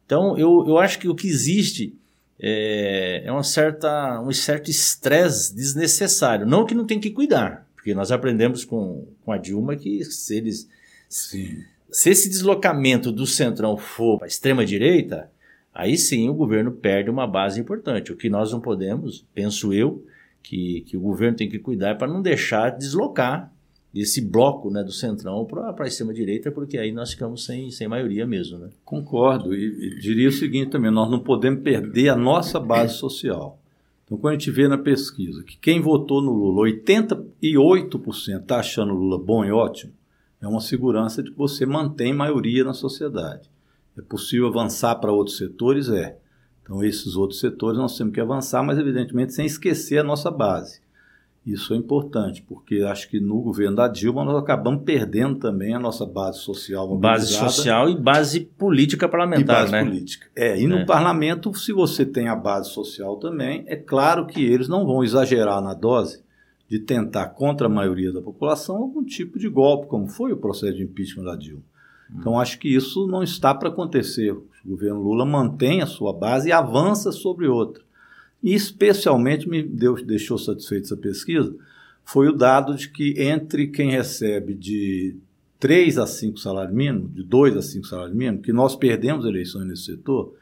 Então, 0.05 0.37
eu, 0.37 0.65
eu 0.67 0.77
acho 0.77 0.99
que 0.99 1.07
o 1.07 1.15
que 1.15 1.27
existe 1.27 1.95
é, 2.39 3.23
é 3.25 3.31
uma 3.31 3.43
certa, 3.43 4.21
um 4.21 4.31
certo 4.31 4.69
estresse 4.69 5.55
desnecessário. 5.55 6.45
Não 6.45 6.65
que 6.65 6.75
não 6.75 6.85
tem 6.85 6.99
que 6.99 7.11
cuidar, 7.11 7.67
porque 7.75 7.93
nós 7.93 8.11
aprendemos 8.11 8.63
com, 8.63 9.07
com 9.23 9.31
a 9.31 9.37
Dilma 9.37 9.75
que 9.75 10.03
se 10.05 10.37
eles. 10.37 10.69
Sim. 11.09 11.63
Se 11.89 12.09
esse 12.09 12.29
deslocamento 12.29 13.11
do 13.11 13.25
centrão 13.25 13.77
for 13.77 14.17
para 14.17 14.27
a 14.27 14.29
extrema-direita, 14.29 15.31
aí 15.73 15.97
sim 15.97 16.29
o 16.29 16.33
governo 16.33 16.71
perde 16.71 17.09
uma 17.09 17.25
base 17.25 17.59
importante. 17.59 18.11
O 18.11 18.17
que 18.17 18.29
nós 18.29 18.51
não 18.51 18.59
podemos, 18.59 19.25
penso 19.33 19.73
eu, 19.73 20.05
que, 20.43 20.81
que 20.81 20.97
o 20.97 21.01
governo 21.01 21.37
tem 21.37 21.49
que 21.49 21.59
cuidar 21.59 21.89
é 21.89 21.95
para 21.95 22.07
não 22.07 22.21
deixar 22.21 22.71
deslocar 22.71 23.51
esse 24.01 24.21
bloco 24.21 24.69
né, 24.69 24.83
do 24.83 24.91
centrão 24.91 25.45
para 25.45 25.73
a 25.77 25.87
extrema-direita, 25.87 26.51
porque 26.51 26.77
aí 26.77 26.91
nós 26.91 27.11
ficamos 27.11 27.45
sem, 27.45 27.71
sem 27.71 27.87
maioria 27.87 28.25
mesmo. 28.25 28.57
Né? 28.57 28.69
Concordo, 28.83 29.53
e, 29.53 29.65
e, 29.65 29.99
diria 29.99 30.29
o 30.29 30.31
seguinte 30.31 30.71
também: 30.71 30.91
nós 30.91 31.09
não 31.09 31.19
podemos 31.19 31.61
perder 31.61 32.09
a 32.09 32.15
nossa 32.15 32.59
base 32.59 32.95
social. 32.99 33.59
Então, 34.05 34.17
quando 34.17 34.35
a 34.35 34.37
gente 34.37 34.51
vê 34.51 34.67
na 34.67 34.77
pesquisa 34.77 35.43
que 35.43 35.57
quem 35.57 35.81
votou 35.81 36.21
no 36.21 36.31
Lula, 36.31 36.69
88% 36.69 38.41
está 38.41 38.59
achando 38.59 38.93
o 38.93 38.97
Lula 38.97 39.17
bom 39.17 39.43
e 39.43 39.51
ótimo, 39.51 39.91
é 40.41 40.47
uma 40.47 40.61
segurança 40.61 41.21
de 41.21 41.31
que 41.31 41.37
você 41.37 41.65
mantém 41.65 42.13
maioria 42.13 42.63
na 42.63 42.73
sociedade. 42.73 43.49
É 43.97 44.01
possível 44.01 44.47
avançar 44.47 44.95
para 44.95 45.11
outros 45.11 45.37
setores? 45.37 45.89
É. 45.89 46.17
Então, 46.63 46.83
esses 46.83 47.15
outros 47.15 47.39
setores 47.39 47.77
nós 47.77 47.97
temos 47.97 48.13
que 48.13 48.21
avançar, 48.21 48.63
mas 48.63 48.77
evidentemente 48.77 49.33
sem 49.33 49.45
esquecer 49.45 49.99
a 49.99 50.03
nossa 50.03 50.29
base. 50.29 50.79
Isso 51.47 51.73
é 51.73 51.77
importante, 51.77 52.43
porque 52.45 52.81
acho 52.81 53.09
que 53.09 53.21
no 53.21 53.39
governo 53.39 53.77
da 53.77 53.87
Dilma 53.87 54.25
nós 54.25 54.35
acabamos 54.35 54.83
perdendo 54.83 55.39
também 55.39 55.73
a 55.73 55.79
nossa 55.79 56.05
base 56.05 56.39
social. 56.39 56.93
Base 56.97 57.27
social 57.27 57.89
e 57.89 57.95
base 57.95 58.41
política 58.41 59.07
parlamentar, 59.07 59.59
e 59.59 59.61
base 59.61 59.71
né? 59.71 59.85
política. 59.85 60.27
É, 60.35 60.59
e 60.59 60.67
no 60.67 60.79
é. 60.79 60.85
parlamento, 60.85 61.53
se 61.53 61.71
você 61.71 62.05
tem 62.05 62.27
a 62.27 62.35
base 62.35 62.71
social 62.71 63.15
também, 63.15 63.63
é 63.67 63.77
claro 63.77 64.27
que 64.27 64.43
eles 64.43 64.67
não 64.67 64.85
vão 64.85 65.05
exagerar 65.05 65.61
na 65.61 65.73
dose 65.73 66.21
de 66.69 66.79
tentar 66.79 67.27
contra 67.27 67.67
a 67.67 67.69
maioria 67.69 68.11
da 68.11 68.21
população 68.21 68.75
algum 68.75 69.05
tipo 69.05 69.39
de 69.39 69.47
golpe, 69.47 69.87
como 69.87 70.05
foi 70.09 70.33
o 70.33 70.37
processo 70.37 70.75
de 70.75 70.83
impeachment 70.83 71.23
da 71.23 71.37
Dilma. 71.37 71.63
Hum. 72.11 72.17
Então 72.19 72.37
acho 72.37 72.59
que 72.59 72.67
isso 72.67 73.07
não 73.07 73.23
está 73.23 73.55
para 73.55 73.69
acontecer. 73.69 74.33
O 74.33 74.45
governo 74.65 75.01
Lula 75.01 75.25
mantém 75.25 75.81
a 75.81 75.85
sua 75.85 76.11
base 76.11 76.49
e 76.49 76.51
avança 76.51 77.13
sobre 77.13 77.47
outra. 77.47 77.86
E 78.43 78.53
especialmente 78.53 79.49
me 79.49 79.63
deu, 79.63 79.95
deixou 79.95 80.37
satisfeito 80.37 80.85
essa 80.85 80.97
pesquisa 80.97 81.55
foi 82.07 82.29
o 82.29 82.33
dado 82.33 82.73
de 82.73 82.87
que 82.89 83.21
entre 83.21 83.67
quem 83.67 83.91
recebe 83.91 84.53
de 84.53 85.17
3 85.59 85.97
a 85.97 86.07
5 86.07 86.37
salários 86.37 86.73
mínimos, 86.73 87.13
de 87.13 87.21
2 87.21 87.57
a 87.57 87.61
5 87.61 87.85
salários 87.85 88.15
mínimos, 88.15 88.45
que 88.45 88.53
nós 88.53 88.77
perdemos 88.77 89.25
eleições 89.25 89.67
nesse 89.67 89.83
setor, 89.83 90.33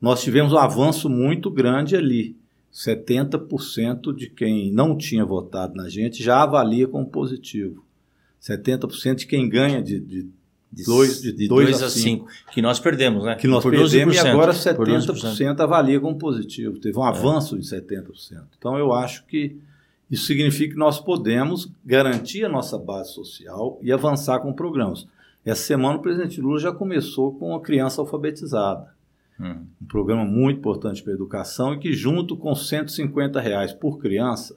nós 0.00 0.22
tivemos 0.22 0.52
um 0.52 0.58
avanço 0.58 1.10
muito 1.10 1.50
grande 1.50 1.96
ali. 1.96 2.36
70% 2.72 4.14
de 4.14 4.30
quem 4.30 4.70
não 4.70 4.96
tinha 4.96 5.24
votado 5.24 5.74
na 5.74 5.88
gente 5.88 6.22
já 6.22 6.40
avalia 6.40 6.86
como 6.86 7.10
positivo. 7.10 7.84
70% 8.40 9.16
de 9.16 9.26
quem 9.26 9.48
ganha 9.48 9.82
de, 9.82 9.98
de 9.98 10.28
de 10.70 10.84
2 10.84 11.22
de 11.22 11.48
dois 11.48 11.82
a 11.82 11.88
5, 11.88 12.26
que 12.52 12.60
nós 12.60 12.78
perdemos, 12.78 13.24
né? 13.24 13.34
Que 13.36 13.48
nós 13.48 13.62
por 13.62 13.72
perdemos 13.72 14.14
e 14.14 14.18
agora 14.18 14.52
70% 14.52 15.60
avalia 15.60 15.98
como 15.98 16.18
positivo. 16.18 16.78
Teve 16.78 16.98
um 16.98 17.04
é. 17.04 17.08
avanço 17.08 17.58
de 17.58 17.64
70%. 17.64 18.42
Então 18.58 18.76
eu 18.76 18.92
acho 18.92 19.24
que 19.24 19.56
isso 20.10 20.26
significa 20.26 20.74
que 20.74 20.78
nós 20.78 21.00
podemos 21.00 21.70
garantir 21.84 22.44
a 22.44 22.48
nossa 22.48 22.78
base 22.78 23.12
social 23.12 23.78
e 23.82 23.92
avançar 23.92 24.40
com 24.40 24.52
programas. 24.52 25.06
Essa 25.44 25.62
semana 25.62 25.98
o 25.98 26.02
presidente 26.02 26.40
Lula 26.40 26.58
já 26.58 26.72
começou 26.72 27.34
com 27.34 27.54
a 27.54 27.60
criança 27.60 28.00
alfabetizada. 28.00 28.92
Hum. 29.40 29.64
Um 29.80 29.86
programa 29.86 30.24
muito 30.24 30.58
importante 30.58 31.02
para 31.02 31.12
a 31.12 31.16
educação 31.16 31.74
e 31.74 31.78
que, 31.78 31.92
junto 31.92 32.36
com 32.36 32.54
150 32.54 33.40
reais 33.40 33.72
por 33.72 33.98
criança, 33.98 34.56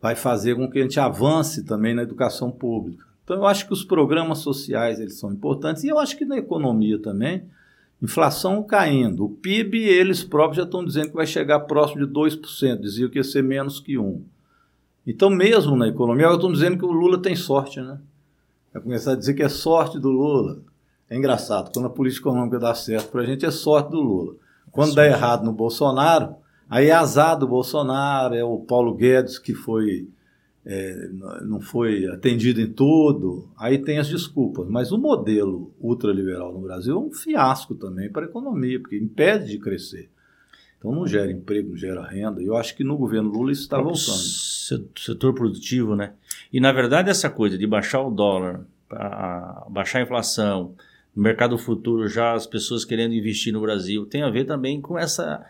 vai 0.00 0.14
fazer 0.14 0.56
com 0.56 0.68
que 0.68 0.78
a 0.78 0.82
gente 0.82 0.98
avance 0.98 1.62
também 1.64 1.94
na 1.94 2.02
educação 2.02 2.50
pública. 2.50 3.04
Então, 3.30 3.42
eu 3.42 3.46
acho 3.46 3.68
que 3.68 3.72
os 3.72 3.84
programas 3.84 4.38
sociais 4.38 4.98
eles 4.98 5.16
são 5.16 5.30
importantes 5.30 5.84
e 5.84 5.88
eu 5.88 6.00
acho 6.00 6.18
que 6.18 6.24
na 6.24 6.36
economia 6.36 6.98
também, 6.98 7.44
inflação 8.02 8.60
caindo, 8.60 9.24
o 9.24 9.28
PIB 9.28 9.78
eles 9.84 10.24
próprios 10.24 10.56
já 10.56 10.64
estão 10.64 10.84
dizendo 10.84 11.10
que 11.10 11.14
vai 11.14 11.28
chegar 11.28 11.60
próximo 11.60 12.04
de 12.04 12.12
2%, 12.12 12.80
diziam 12.80 13.08
que 13.08 13.18
ia 13.18 13.22
ser 13.22 13.44
menos 13.44 13.78
que 13.78 13.92
1%. 13.92 14.22
Então, 15.06 15.30
mesmo 15.30 15.76
na 15.76 15.86
economia, 15.86 16.26
eu 16.26 16.34
estou 16.34 16.50
dizendo 16.50 16.76
que 16.76 16.84
o 16.84 16.90
Lula 16.90 17.22
tem 17.22 17.36
sorte, 17.36 17.80
né? 17.80 18.00
Vai 18.74 18.82
começar 18.82 19.12
a 19.12 19.16
dizer 19.16 19.34
que 19.34 19.44
é 19.44 19.48
sorte 19.48 19.96
do 19.96 20.10
Lula. 20.10 20.58
É 21.08 21.16
engraçado, 21.16 21.70
quando 21.72 21.86
a 21.86 21.90
política 21.90 22.28
econômica 22.28 22.58
dá 22.58 22.74
certo 22.74 23.12
para 23.12 23.22
a 23.22 23.24
gente, 23.24 23.46
é 23.46 23.50
sorte 23.52 23.92
do 23.92 24.00
Lula. 24.00 24.34
Quando 24.72 24.92
dá 24.92 25.06
errado 25.06 25.44
no 25.44 25.52
Bolsonaro, 25.52 26.34
aí 26.68 26.88
é 26.88 26.92
azar 26.92 27.38
do 27.38 27.46
Bolsonaro, 27.46 28.34
é 28.34 28.42
o 28.42 28.58
Paulo 28.58 28.92
Guedes 28.92 29.38
que 29.38 29.54
foi 29.54 30.08
é, 30.64 31.08
não 31.42 31.60
foi 31.60 32.06
atendido 32.06 32.60
em 32.60 32.70
tudo, 32.70 33.48
aí 33.56 33.78
tem 33.78 33.98
as 33.98 34.08
desculpas. 34.08 34.68
Mas 34.68 34.92
o 34.92 34.98
modelo 34.98 35.72
ultraliberal 35.80 36.52
no 36.52 36.60
Brasil 36.60 36.94
é 36.94 36.98
um 36.98 37.12
fiasco 37.12 37.74
também 37.74 38.10
para 38.10 38.26
a 38.26 38.28
economia, 38.28 38.78
porque 38.78 38.98
impede 38.98 39.50
de 39.52 39.58
crescer. 39.58 40.10
Então 40.78 40.92
não 40.92 41.06
gera 41.06 41.30
emprego, 41.30 41.70
não 41.70 41.76
gera 41.76 42.02
renda. 42.02 42.42
E 42.42 42.46
eu 42.46 42.56
acho 42.56 42.74
que 42.74 42.82
no 42.82 42.96
governo 42.96 43.30
Lula 43.30 43.52
isso 43.52 43.62
está 43.62 43.76
voltando. 43.76 44.00
Setor 44.98 45.34
produtivo, 45.34 45.94
né? 45.94 46.14
E 46.52 46.58
na 46.60 46.72
verdade 46.72 47.10
essa 47.10 47.28
coisa 47.28 47.58
de 47.58 47.66
baixar 47.66 48.00
o 48.00 48.10
dólar, 48.10 48.64
a, 48.90 49.66
baixar 49.68 49.98
a 49.98 50.02
inflação, 50.02 50.74
no 51.14 51.22
mercado 51.22 51.58
futuro 51.58 52.08
já 52.08 52.32
as 52.32 52.46
pessoas 52.46 52.84
querendo 52.84 53.14
investir 53.14 53.52
no 53.52 53.60
Brasil, 53.60 54.06
tem 54.06 54.22
a 54.22 54.30
ver 54.30 54.44
também 54.44 54.80
com 54.80 54.98
essa 54.98 55.44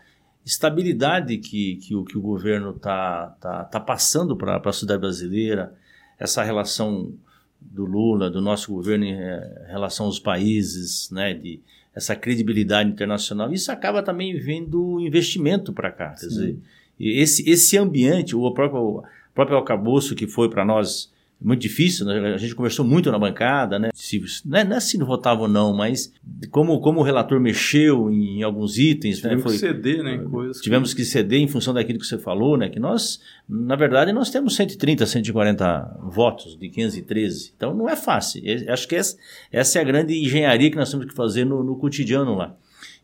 estabilidade 0.44 1.38
que, 1.38 1.76
que, 1.76 1.94
o, 1.94 2.04
que 2.04 2.16
o 2.16 2.20
governo 2.20 2.70
está 2.70 3.36
tá, 3.40 3.64
tá 3.64 3.80
passando 3.80 4.36
para 4.36 4.56
a 4.56 4.72
sociedade 4.72 5.00
brasileira, 5.00 5.74
essa 6.18 6.42
relação 6.42 7.12
do 7.60 7.84
Lula, 7.84 8.30
do 8.30 8.40
nosso 8.40 8.72
governo 8.72 9.04
em 9.04 9.12
eh, 9.12 9.66
relação 9.68 10.06
aos 10.06 10.18
países, 10.18 11.10
né, 11.10 11.34
de 11.34 11.60
essa 11.94 12.16
credibilidade 12.16 12.88
internacional, 12.88 13.52
isso 13.52 13.70
acaba 13.70 14.02
também 14.02 14.38
vindo 14.38 15.00
investimento 15.00 15.72
para 15.72 15.90
cá. 15.90 16.14
Quer 16.18 16.26
dizer, 16.26 16.58
esse, 16.98 17.48
esse 17.48 17.76
ambiente, 17.76 18.34
o 18.34 18.50
próprio, 18.52 18.80
o 18.80 19.04
próprio 19.34 19.56
alcabouço 19.56 20.14
que 20.14 20.26
foi 20.26 20.48
para 20.48 20.64
nós 20.64 21.12
muito 21.40 21.62
difícil, 21.62 22.04
né? 22.04 22.34
a 22.34 22.36
gente 22.36 22.54
conversou 22.54 22.84
muito 22.84 23.10
na 23.10 23.18
bancada, 23.18 23.78
né? 23.78 23.90
Se, 23.94 24.22
não, 24.44 24.58
é, 24.58 24.64
não 24.64 24.76
é 24.76 24.80
se 24.80 24.98
não 24.98 25.06
votava 25.06 25.42
ou 25.42 25.48
não, 25.48 25.74
mas 25.74 26.12
como, 26.50 26.78
como 26.80 27.00
o 27.00 27.02
relator 27.02 27.40
mexeu 27.40 28.10
em, 28.10 28.38
em 28.38 28.42
alguns 28.42 28.76
itens, 28.76 29.22
né? 29.22 29.30
tivemos 29.30 29.44
né? 29.44 29.50
Foi, 29.50 29.52
que 29.52 29.58
ceder, 29.58 30.02
né? 30.02 30.18
Coisas 30.18 30.60
tivemos 30.60 30.90
que... 30.92 31.02
que 31.02 31.08
ceder 31.08 31.40
em 31.40 31.48
função 31.48 31.72
daquilo 31.72 31.98
que 31.98 32.06
você 32.06 32.18
falou, 32.18 32.58
né? 32.58 32.68
Que 32.68 32.78
nós, 32.78 33.20
na 33.48 33.74
verdade, 33.74 34.12
nós 34.12 34.30
temos 34.30 34.54
130, 34.54 35.06
140 35.06 36.00
votos 36.12 36.58
de 36.58 36.68
513. 36.68 37.52
Então 37.56 37.74
não 37.74 37.88
é 37.88 37.96
fácil. 37.96 38.42
Acho 38.68 38.86
que 38.86 38.96
essa, 38.96 39.16
essa 39.50 39.78
é 39.78 39.82
a 39.82 39.84
grande 39.84 40.14
engenharia 40.14 40.70
que 40.70 40.76
nós 40.76 40.90
temos 40.90 41.06
que 41.06 41.14
fazer 41.14 41.44
no, 41.44 41.64
no 41.64 41.76
cotidiano 41.76 42.34
lá. 42.34 42.54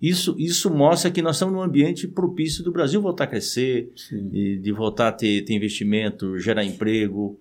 Isso, 0.01 0.37
isso 0.39 0.71
mostra 0.71 1.11
que 1.11 1.23
nós 1.23 1.37
estamos 1.37 1.55
num 1.55 1.63
ambiente 1.63 2.07
propício 2.07 2.63
do 2.63 2.71
Brasil 2.71 3.01
voltar 3.01 3.25
a 3.25 3.27
crescer, 3.27 3.91
de, 4.11 4.59
de 4.59 4.73
voltar 4.73 5.09
a 5.09 5.13
ter, 5.13 5.43
ter 5.43 5.55
investimento, 5.55 6.39
gerar 6.39 6.65
emprego 6.65 7.41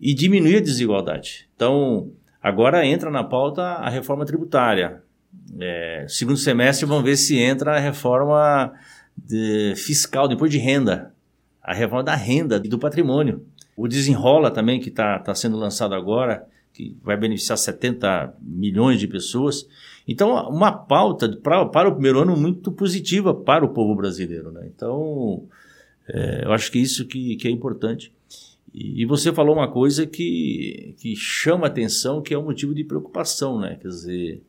e 0.00 0.14
diminuir 0.14 0.56
a 0.56 0.60
desigualdade. 0.60 1.48
Então, 1.54 2.10
agora 2.42 2.86
entra 2.86 3.10
na 3.10 3.24
pauta 3.24 3.62
a 3.62 3.88
reforma 3.88 4.24
tributária. 4.24 5.02
É, 5.58 6.06
segundo 6.08 6.36
semestre, 6.36 6.86
vamos 6.86 7.04
ver 7.04 7.16
se 7.16 7.38
entra 7.38 7.76
a 7.76 7.78
reforma 7.78 8.72
de, 9.16 9.74
fiscal, 9.76 10.28
depois 10.28 10.50
de 10.50 10.58
renda, 10.58 11.14
a 11.62 11.72
reforma 11.72 12.04
da 12.04 12.14
renda 12.14 12.60
e 12.62 12.68
do 12.68 12.78
patrimônio. 12.78 13.44
O 13.76 13.88
desenrola 13.88 14.50
também, 14.50 14.80
que 14.80 14.88
está 14.88 15.18
tá 15.18 15.34
sendo 15.34 15.56
lançado 15.56 15.94
agora, 15.94 16.46
que 16.72 16.96
vai 17.02 17.16
beneficiar 17.16 17.56
70 17.56 18.34
milhões 18.40 19.00
de 19.00 19.08
pessoas. 19.08 19.66
Então, 20.06 20.48
uma 20.48 20.70
pauta 20.70 21.28
pra, 21.42 21.64
para 21.66 21.88
o 21.88 21.92
primeiro 21.92 22.20
ano 22.20 22.36
muito 22.36 22.70
positiva 22.70 23.34
para 23.34 23.64
o 23.64 23.70
povo 23.70 23.94
brasileiro. 23.94 24.52
Né? 24.52 24.70
Então, 24.74 25.44
é, 26.08 26.44
eu 26.44 26.52
acho 26.52 26.70
que 26.70 26.78
isso 26.78 27.06
que, 27.06 27.36
que 27.36 27.48
é 27.48 27.50
importante. 27.50 28.12
E, 28.78 29.06
você 29.06 29.32
falou 29.32 29.56
uma 29.56 29.68
coisa 29.68 30.06
que, 30.06 30.94
que 30.98 31.16
chama 31.16 31.66
atenção, 31.66 32.20
que 32.20 32.34
é 32.34 32.38
um 32.38 32.44
motivo 32.44 32.74
de 32.74 32.84
preocupação, 32.84 33.58
né? 33.58 33.78
Quer 33.80 33.88
dizer, 33.88 34.42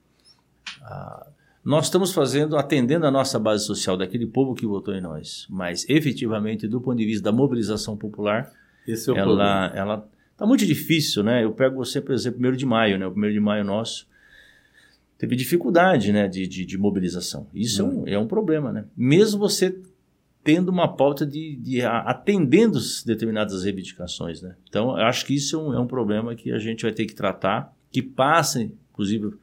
a, 0.82 1.28
nós 1.64 1.86
estamos 1.86 2.12
fazendo, 2.12 2.58
atendendo 2.58 3.06
a 3.06 3.12
nossa 3.12 3.40
base 3.40 3.66
social 3.66 3.96
daquele 3.96 4.28
povo 4.28 4.54
que 4.54 4.66
votou 4.66 4.94
em 4.94 5.00
nós, 5.00 5.48
mas 5.50 5.88
efetivamente, 5.88 6.68
do 6.68 6.82
ponto 6.82 6.98
de 6.98 7.06
vista 7.06 7.24
da 7.24 7.32
mobilização 7.32 7.96
popular, 7.96 8.52
Esse 8.86 9.10
é 9.10 9.14
o 9.14 9.18
ela, 9.18 9.72
ela 9.74 10.10
está 10.34 10.46
muito 10.46 10.66
difícil, 10.66 11.24
né? 11.24 11.46
Eu 11.46 11.54
pego 11.54 11.78
você, 11.78 12.02
por 12.02 12.14
exemplo, 12.14 12.36
primeiro 12.36 12.58
de 12.58 12.66
maio, 12.66 13.00
né? 13.00 13.08
O 13.08 13.12
primeiro 13.12 13.34
de 13.34 13.40
maio 13.40 13.64
nosso 13.64 14.06
teve 15.18 15.38
dificuldade, 15.38 16.12
né? 16.12 16.28
De, 16.28 16.46
de, 16.46 16.66
de 16.66 16.78
mobilização. 16.78 17.48
Isso 17.54 17.82
hum. 17.82 18.04
é, 18.06 18.12
um, 18.12 18.16
é 18.16 18.20
um 18.20 18.28
problema, 18.28 18.74
né? 18.74 18.84
Mesmo 18.96 19.40
você 19.40 19.80
tendo 20.48 20.70
uma 20.70 20.88
pauta 20.88 21.26
de, 21.26 21.58
de 21.58 21.82
atendendo 21.82 22.80
determinadas 23.06 23.66
reivindicações. 23.66 24.42
Né? 24.42 24.56
Então, 24.70 24.98
eu 24.98 25.04
acho 25.04 25.26
que 25.26 25.36
isso 25.36 25.58
é 25.58 25.60
um, 25.60 25.74
é 25.74 25.80
um 25.82 25.86
problema 25.86 26.34
que 26.36 26.54
a 26.54 26.58
gente 26.58 26.84
vai 26.84 26.94
ter 26.94 27.06
que 27.06 27.14
tratar, 27.14 27.76
que 27.92 28.02
passa, 28.02 28.62
inclusive, 28.62 29.34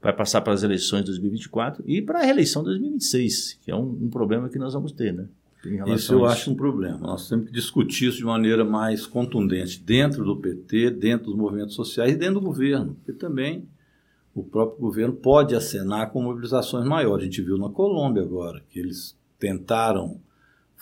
vai 0.00 0.12
passar 0.12 0.40
para 0.40 0.52
as 0.52 0.62
eleições 0.62 1.00
de 1.00 1.06
2024 1.06 1.82
e 1.84 2.00
para 2.00 2.20
a 2.20 2.22
reeleição 2.22 2.62
de 2.62 2.68
2026, 2.68 3.58
que 3.60 3.72
é 3.72 3.74
um, 3.74 4.04
um 4.04 4.08
problema 4.08 4.48
que 4.48 4.56
nós 4.56 4.72
vamos 4.72 4.92
ter. 4.92 5.12
Né? 5.12 5.26
Isso 5.88 6.12
eu 6.12 6.26
acho 6.26 6.52
um 6.52 6.54
problema. 6.54 6.98
Nós 6.98 7.28
temos 7.28 7.46
que 7.46 7.52
discutir 7.52 8.10
isso 8.10 8.18
de 8.18 8.24
maneira 8.24 8.64
mais 8.64 9.04
contundente 9.04 9.82
dentro 9.82 10.24
do 10.24 10.36
PT, 10.36 10.90
dentro 10.90 11.26
dos 11.26 11.34
movimentos 11.34 11.74
sociais 11.74 12.12
e 12.12 12.16
dentro 12.16 12.34
do 12.34 12.40
governo, 12.42 12.94
porque 12.94 13.12
também 13.12 13.66
o 14.32 14.44
próprio 14.44 14.78
governo 14.78 15.12
pode 15.12 15.56
acenar 15.56 16.12
com 16.12 16.22
mobilizações 16.22 16.86
maiores. 16.86 17.24
A 17.24 17.26
gente 17.26 17.42
viu 17.42 17.58
na 17.58 17.68
Colômbia 17.68 18.22
agora 18.22 18.62
que 18.70 18.78
eles 18.78 19.18
tentaram 19.40 20.20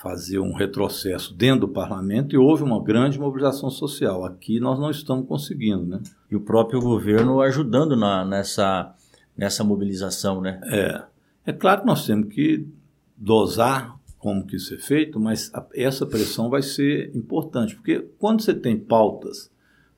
fazer 0.00 0.38
um 0.38 0.54
retrocesso 0.54 1.34
dentro 1.34 1.66
do 1.66 1.68
parlamento 1.68 2.34
e 2.34 2.38
houve 2.38 2.62
uma 2.62 2.82
grande 2.82 3.18
mobilização 3.18 3.68
social. 3.68 4.24
Aqui 4.24 4.58
nós 4.58 4.78
não 4.78 4.90
estamos 4.90 5.28
conseguindo, 5.28 5.84
né? 5.84 6.00
E 6.30 6.34
o 6.34 6.40
próprio 6.40 6.80
governo 6.80 7.42
ajudando 7.42 7.94
na, 7.94 8.24
nessa, 8.24 8.94
nessa 9.36 9.62
mobilização, 9.62 10.40
né? 10.40 10.58
É. 10.64 11.02
É 11.44 11.52
claro 11.52 11.82
que 11.82 11.86
nós 11.86 12.06
temos 12.06 12.32
que 12.32 12.66
dosar 13.14 13.98
como 14.18 14.46
que 14.46 14.56
isso 14.56 14.74
é 14.74 14.78
feito, 14.78 15.20
mas 15.20 15.50
a, 15.54 15.66
essa 15.74 16.06
pressão 16.06 16.48
vai 16.48 16.62
ser 16.62 17.14
importante, 17.14 17.74
porque 17.74 18.06
quando 18.18 18.42
você 18.42 18.54
tem 18.54 18.78
pautas 18.78 19.50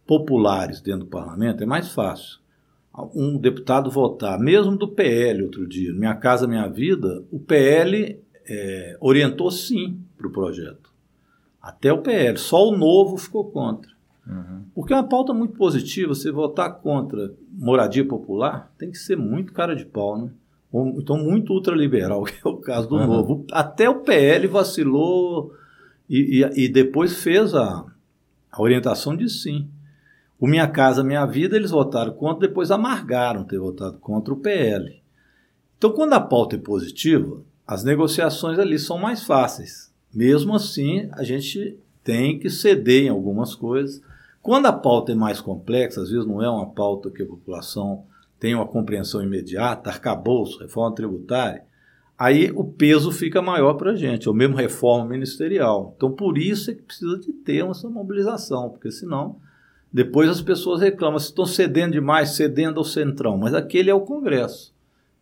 populares 0.04 0.80
dentro 0.80 1.00
do 1.00 1.10
parlamento, 1.10 1.62
é 1.62 1.66
mais 1.66 1.92
fácil. 1.92 2.40
Um 3.14 3.38
deputado 3.38 3.90
votar, 3.90 4.38
mesmo 4.38 4.76
do 4.76 4.88
PL 4.88 5.44
outro 5.44 5.66
dia, 5.66 5.92
Minha 5.92 6.14
Casa 6.14 6.46
Minha 6.46 6.68
Vida, 6.68 7.24
o 7.30 7.38
PL 7.38 8.21
é, 8.48 8.96
orientou 9.00 9.50
sim 9.50 10.00
para 10.16 10.26
o 10.26 10.30
projeto. 10.30 10.92
Até 11.60 11.92
o 11.92 12.02
PL, 12.02 12.36
só 12.38 12.68
o 12.68 12.76
novo 12.76 13.16
ficou 13.16 13.50
contra. 13.50 13.90
Uhum. 14.26 14.64
Porque 14.74 14.92
é 14.92 14.96
uma 14.96 15.08
pauta 15.08 15.32
muito 15.32 15.54
positiva, 15.54 16.14
você 16.14 16.30
votar 16.30 16.74
contra 16.80 17.34
moradia 17.50 18.06
popular 18.06 18.72
tem 18.78 18.90
que 18.90 18.98
ser 18.98 19.16
muito 19.16 19.52
cara 19.52 19.74
de 19.74 19.84
pau, 19.84 20.16
né? 20.16 20.30
Ou, 20.72 20.88
então, 20.98 21.18
muito 21.18 21.52
ultraliberal, 21.52 22.24
que 22.24 22.34
é 22.44 22.48
o 22.48 22.56
caso 22.56 22.88
do 22.88 22.96
uhum. 22.96 23.06
novo. 23.06 23.46
Até 23.52 23.88
o 23.88 24.00
PL 24.00 24.46
vacilou 24.46 25.52
e, 26.08 26.42
e, 26.42 26.64
e 26.64 26.68
depois 26.68 27.22
fez 27.22 27.54
a, 27.54 27.84
a 28.50 28.62
orientação 28.62 29.16
de 29.16 29.28
sim. 29.28 29.68
O 30.38 30.46
Minha 30.46 30.66
Casa 30.66 31.04
Minha 31.04 31.24
Vida, 31.26 31.56
eles 31.56 31.70
votaram 31.70 32.12
contra, 32.14 32.48
depois 32.48 32.70
amargaram 32.70 33.44
ter 33.44 33.58
votado 33.58 33.98
contra 33.98 34.32
o 34.34 34.38
PL. 34.38 35.00
Então, 35.78 35.92
quando 35.92 36.14
a 36.14 36.20
pauta 36.20 36.56
é 36.56 36.58
positiva, 36.58 37.42
as 37.66 37.84
negociações 37.84 38.58
ali 38.58 38.78
são 38.78 38.98
mais 38.98 39.24
fáceis. 39.24 39.92
Mesmo 40.12 40.54
assim, 40.54 41.08
a 41.12 41.22
gente 41.22 41.78
tem 42.04 42.38
que 42.38 42.50
ceder 42.50 43.04
em 43.04 43.08
algumas 43.08 43.54
coisas. 43.54 44.02
Quando 44.42 44.66
a 44.66 44.72
pauta 44.72 45.12
é 45.12 45.14
mais 45.14 45.40
complexa, 45.40 46.02
às 46.02 46.10
vezes 46.10 46.26
não 46.26 46.42
é 46.42 46.50
uma 46.50 46.68
pauta 46.70 47.10
que 47.10 47.22
a 47.22 47.26
população 47.26 48.04
tem 48.38 48.54
uma 48.54 48.66
compreensão 48.66 49.22
imediata, 49.22 49.88
arcabouço, 49.88 50.58
reforma 50.58 50.94
tributária, 50.94 51.62
aí 52.18 52.50
o 52.50 52.64
peso 52.64 53.12
fica 53.12 53.40
maior 53.40 53.74
para 53.74 53.92
a 53.92 53.96
gente, 53.96 54.28
ou 54.28 54.34
mesmo 54.34 54.56
reforma 54.56 55.10
ministerial. 55.10 55.94
Então, 55.96 56.10
por 56.10 56.36
isso 56.36 56.70
é 56.70 56.74
que 56.74 56.82
precisa 56.82 57.18
de 57.18 57.32
ter 57.32 57.64
essa 57.64 57.88
mobilização, 57.88 58.68
porque 58.70 58.90
senão 58.90 59.36
depois 59.92 60.28
as 60.28 60.42
pessoas 60.42 60.80
reclamam 60.80 61.20
se 61.20 61.26
estão 61.26 61.46
cedendo 61.46 61.92
demais, 61.92 62.30
cedendo 62.30 62.78
ao 62.78 62.84
centrão, 62.84 63.36
mas 63.36 63.54
aquele 63.54 63.90
é 63.90 63.94
o 63.94 64.00
Congresso. 64.00 64.71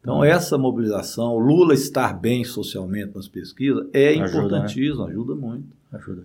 Então, 0.01 0.25
essa 0.25 0.57
mobilização, 0.57 1.37
Lula 1.37 1.75
estar 1.75 2.19
bem 2.19 2.43
socialmente 2.43 3.15
nas 3.15 3.29
pesquisas, 3.29 3.87
é 3.93 4.09
ajuda, 4.09 4.23
né? 4.23 4.29
importantíssimo, 4.29 5.05
né? 5.05 5.11
ajuda 5.11 5.35
muito. 5.35 5.67
Ajuda. 5.93 6.25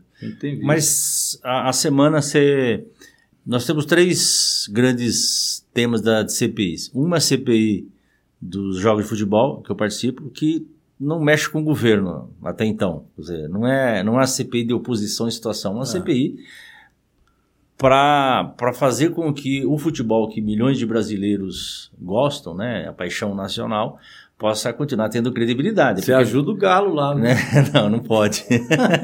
Mas 0.63 1.39
a, 1.43 1.69
a, 1.69 1.73
semana 1.73 2.21
você. 2.21 2.85
Nós 3.45 3.65
temos 3.65 3.85
três 3.85 4.67
grandes 4.71 5.65
temas 5.73 6.01
da 6.01 6.27
CPI. 6.27 6.75
Uma 6.93 7.19
CPI 7.19 7.87
dos 8.41 8.77
jogos 8.77 9.03
de 9.03 9.09
futebol, 9.09 9.61
que 9.61 9.71
eu 9.71 9.75
participo, 9.75 10.29
que 10.29 10.65
não 10.99 11.19
mexe 11.19 11.49
com 11.49 11.61
o 11.61 11.63
governo 11.63 12.29
até 12.43 12.65
então. 12.65 13.05
Quer 13.15 13.21
dizer, 13.21 13.49
não 13.49 13.67
é, 13.67 14.03
não 14.03 14.13
é 14.13 14.17
uma 14.17 14.27
CPI 14.27 14.65
de 14.65 14.73
oposição 14.73 15.27
em 15.27 15.31
situação, 15.31 15.73
é 15.73 15.75
uma 15.75 15.83
é. 15.83 15.87
CPI 15.87 16.39
para 17.77 18.73
fazer 18.73 19.09
com 19.09 19.33
que 19.33 19.65
o 19.65 19.77
futebol 19.77 20.29
que 20.29 20.41
milhões 20.41 20.77
de 20.77 20.85
brasileiros 20.85 21.91
gostam, 21.99 22.55
né, 22.55 22.87
a 22.87 22.93
paixão 22.93 23.35
nacional, 23.35 23.99
possa 24.37 24.73
continuar 24.73 25.09
tendo 25.09 25.31
credibilidade. 25.31 26.01
Você 26.01 26.11
porque... 26.11 26.21
ajuda 26.21 26.51
o 26.51 26.55
Galo 26.55 26.93
lá, 26.93 27.15
né? 27.15 27.35
não, 27.73 27.89
não 27.89 27.99
pode. 27.99 28.45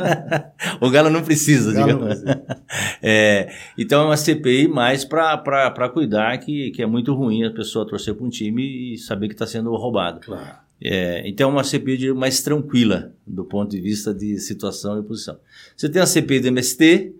o 0.82 0.90
Galo 0.90 1.10
não 1.10 1.24
precisa, 1.24 1.74
Galo 1.74 1.86
digamos. 1.86 2.24
Não 2.24 2.36
precisa. 2.36 2.62
É, 3.04 3.51
então 3.78 4.04
é 4.04 4.06
uma 4.06 4.18
CPI 4.18 4.68
mais 4.68 5.04
para 5.04 5.90
cuidar 5.92 6.38
que, 6.38 6.70
que 6.70 6.84
é 6.84 6.86
muito 6.86 7.13
ruim 7.16 7.44
a 7.44 7.51
pessoa 7.51 7.86
torcer 7.86 8.13
para 8.13 8.25
um 8.25 8.30
time 8.30 8.94
e 8.94 8.98
saber 8.98 9.28
que 9.28 9.34
está 9.34 9.48
sendo 9.48 9.75
roubado. 9.75 10.20
Claro. 10.22 10.56
É, 10.82 11.28
então 11.28 11.50
é 11.50 11.54
uma 11.54 11.63
CPI 11.63 12.13
mais 12.13 12.42
tranquila 12.42 13.12
do 13.25 13.44
ponto 13.44 13.72
de 13.72 13.82
vista 13.82 14.13
de 14.13 14.38
situação 14.40 15.00
e 15.00 15.04
posição. 15.04 15.38
Você 15.75 15.90
tem 15.90 16.01
a 16.01 16.06
CPI 16.06 16.42
do 16.42 16.48
MST, 16.48 17.13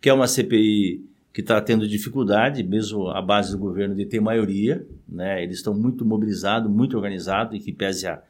que 0.00 0.08
é 0.08 0.12
uma 0.12 0.26
CPI 0.26 1.04
que 1.32 1.40
está 1.40 1.60
tendo 1.60 1.86
dificuldade, 1.86 2.64
mesmo 2.64 3.08
a 3.08 3.22
base 3.22 3.52
do 3.52 3.58
governo, 3.58 3.94
de 3.94 4.04
ter 4.04 4.20
maioria. 4.20 4.84
Né? 5.08 5.42
Eles 5.42 5.58
estão 5.58 5.72
muito 5.72 6.04
mobilizados, 6.04 6.70
muito 6.70 6.96
organizados, 6.96 7.56
e 7.56 7.60
que 7.60 7.72
pese 7.72 8.06
a, 8.06 8.20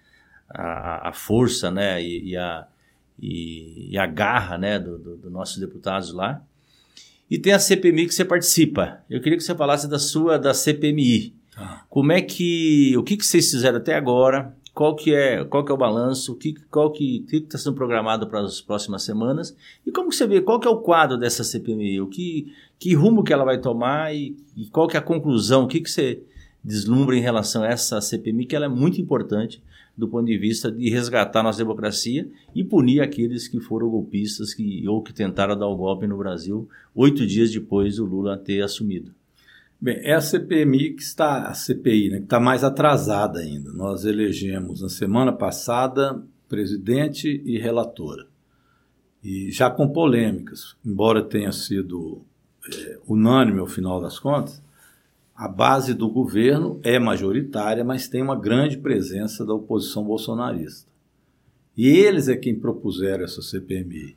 a, 0.48 1.08
a 1.08 1.12
força 1.12 1.70
né? 1.70 2.02
e, 2.02 2.30
e 2.30 2.36
a, 2.36 2.66
e, 3.18 3.92
e, 3.92 3.98
a 3.98 4.06
garra 4.06 4.58
né? 4.58 4.78
dos 4.78 5.00
do, 5.00 5.16
do 5.16 5.30
nossos 5.30 5.58
deputados 5.58 6.12
lá. 6.12 6.42
E 7.30 7.38
tem 7.38 7.52
a 7.52 7.58
CPMI 7.58 8.06
que 8.06 8.14
você 8.14 8.24
participa. 8.24 9.02
Eu 9.08 9.20
queria 9.20 9.38
que 9.38 9.44
você 9.44 9.54
falasse 9.54 9.88
da 9.88 9.98
sua, 9.98 10.38
da 10.38 10.52
CPMI. 10.52 11.34
Ah. 11.56 11.84
Como 11.88 12.12
é 12.12 12.20
que, 12.20 12.96
o 12.96 13.02
que, 13.02 13.16
que 13.16 13.24
vocês 13.24 13.50
fizeram 13.50 13.78
até 13.78 13.94
agora? 13.94 14.54
Qual 14.78 14.94
que 14.94 15.12
é, 15.12 15.44
qual 15.44 15.64
que 15.64 15.72
é 15.72 15.74
o 15.74 15.76
balanço, 15.76 16.36
que 16.36 16.54
qual 16.70 16.92
que 16.92 17.26
está 17.32 17.58
sendo 17.58 17.74
programado 17.74 18.28
para 18.28 18.42
as 18.42 18.60
próximas 18.60 19.02
semanas 19.02 19.56
e 19.84 19.90
como 19.90 20.12
você 20.12 20.24
vê, 20.24 20.40
qual 20.40 20.60
que 20.60 20.68
é 20.68 20.70
o 20.70 20.76
quadro 20.76 21.18
dessa 21.18 21.42
CPMI, 21.42 22.00
o 22.00 22.06
que, 22.06 22.54
que 22.78 22.94
rumo 22.94 23.24
que 23.24 23.32
ela 23.32 23.44
vai 23.44 23.58
tomar 23.58 24.14
e, 24.14 24.36
e 24.56 24.66
qual 24.66 24.86
que 24.86 24.96
é 24.96 25.00
a 25.00 25.02
conclusão, 25.02 25.64
o 25.64 25.66
que, 25.66 25.80
que 25.80 25.90
você 25.90 26.22
deslumbra 26.62 27.16
em 27.16 27.20
relação 27.20 27.64
a 27.64 27.66
essa 27.66 28.00
CPMI, 28.00 28.46
que 28.46 28.54
ela 28.54 28.66
é 28.66 28.68
muito 28.68 29.00
importante 29.00 29.60
do 29.96 30.06
ponto 30.06 30.26
de 30.26 30.38
vista 30.38 30.70
de 30.70 30.88
resgatar 30.90 31.42
nossa 31.42 31.58
democracia 31.58 32.30
e 32.54 32.62
punir 32.62 33.00
aqueles 33.00 33.48
que 33.48 33.58
foram 33.58 33.90
golpistas 33.90 34.54
que, 34.54 34.86
ou 34.86 35.02
que 35.02 35.12
tentaram 35.12 35.58
dar 35.58 35.66
o 35.66 35.76
golpe 35.76 36.06
no 36.06 36.16
Brasil 36.16 36.68
oito 36.94 37.26
dias 37.26 37.50
depois 37.50 37.96
do 37.96 38.04
Lula 38.04 38.38
ter 38.38 38.62
assumido. 38.62 39.17
Bem, 39.80 39.98
é 40.02 40.14
a 40.14 40.20
CPMI 40.20 40.94
que 40.94 41.02
está, 41.02 41.44
a 41.44 41.54
CPI, 41.54 42.10
né, 42.10 42.18
que 42.18 42.24
está 42.24 42.40
mais 42.40 42.64
atrasada 42.64 43.38
ainda. 43.38 43.72
Nós 43.72 44.04
elegemos 44.04 44.82
na 44.82 44.88
semana 44.88 45.32
passada 45.32 46.20
presidente 46.48 47.42
e 47.44 47.58
relatora. 47.58 48.26
E 49.22 49.50
já 49.52 49.70
com 49.70 49.88
polêmicas, 49.88 50.76
embora 50.84 51.22
tenha 51.22 51.52
sido 51.52 52.22
é, 52.72 52.98
unânime 53.06 53.60
ao 53.60 53.66
final 53.66 54.00
das 54.00 54.18
contas, 54.18 54.62
a 55.34 55.46
base 55.46 55.94
do 55.94 56.10
governo 56.10 56.80
é 56.82 56.98
majoritária, 56.98 57.84
mas 57.84 58.08
tem 58.08 58.20
uma 58.20 58.34
grande 58.34 58.78
presença 58.78 59.46
da 59.46 59.54
oposição 59.54 60.02
bolsonarista. 60.02 60.90
E 61.76 61.88
eles 61.88 62.26
é 62.26 62.34
quem 62.34 62.58
propuseram 62.58 63.22
essa 63.22 63.40
CPMI. 63.40 64.16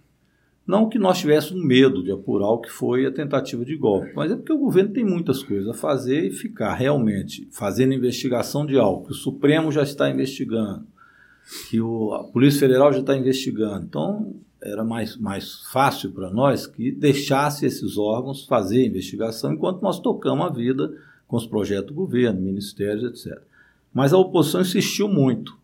Não 0.65 0.87
que 0.87 0.99
nós 0.99 1.19
tivéssemos 1.19 1.63
medo 1.63 2.03
de 2.03 2.11
apurar 2.11 2.49
o 2.49 2.59
que 2.59 2.69
foi 2.69 3.05
a 3.05 3.11
tentativa 3.11 3.65
de 3.65 3.75
golpe, 3.75 4.11
mas 4.15 4.31
é 4.31 4.35
porque 4.35 4.53
o 4.53 4.59
governo 4.59 4.93
tem 4.93 5.03
muitas 5.03 5.41
coisas 5.41 5.67
a 5.67 5.73
fazer 5.73 6.27
e 6.27 6.31
ficar 6.31 6.75
realmente 6.75 7.47
fazendo 7.51 7.93
investigação 7.93 8.65
de 8.65 8.77
algo 8.77 9.05
que 9.05 9.11
o 9.11 9.15
Supremo 9.15 9.71
já 9.71 9.81
está 9.81 10.09
investigando, 10.09 10.85
que 11.69 11.81
o, 11.81 12.13
a 12.13 12.23
Polícia 12.25 12.59
Federal 12.59 12.93
já 12.93 12.99
está 12.99 13.17
investigando. 13.17 13.85
Então, 13.85 14.35
era 14.61 14.83
mais, 14.83 15.17
mais 15.17 15.63
fácil 15.71 16.11
para 16.11 16.29
nós 16.29 16.67
que 16.67 16.91
deixasse 16.91 17.65
esses 17.65 17.97
órgãos 17.97 18.45
fazer 18.45 18.83
a 18.83 18.87
investigação 18.87 19.53
enquanto 19.53 19.81
nós 19.81 19.99
tocamos 19.99 20.45
a 20.45 20.49
vida 20.49 20.93
com 21.27 21.35
os 21.35 21.47
projetos 21.47 21.87
do 21.87 21.95
governo, 21.95 22.39
ministérios, 22.39 23.03
etc. 23.25 23.41
Mas 23.93 24.13
a 24.13 24.17
oposição 24.17 24.61
insistiu 24.61 25.07
muito. 25.07 25.57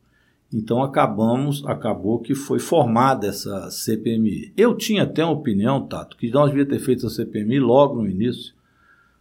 Então 0.54 0.82
acabamos, 0.82 1.66
acabou 1.66 2.20
que 2.20 2.34
foi 2.34 2.60
formada 2.60 3.28
essa 3.28 3.70
CPMI. 3.70 4.54
Eu 4.56 4.76
tinha 4.76 5.04
até 5.04 5.24
uma 5.24 5.34
opinião, 5.34 5.86
Tato, 5.86 6.16
que 6.16 6.30
nós 6.30 6.48
devíamos 6.48 6.74
ter 6.74 6.80
feito 6.80 7.06
a 7.06 7.10
CPMI 7.10 7.60
logo 7.60 8.02
no 8.02 8.10
início, 8.10 8.54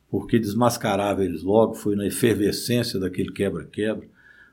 porque 0.09 0.39
desmascarava 0.39 1.25
eles 1.25 1.43
logo, 1.43 1.75
foi 1.75 1.97
na 1.97 2.07
efervescência 2.07 3.01
daquele 3.01 3.33
quebra-quebra. 3.33 4.07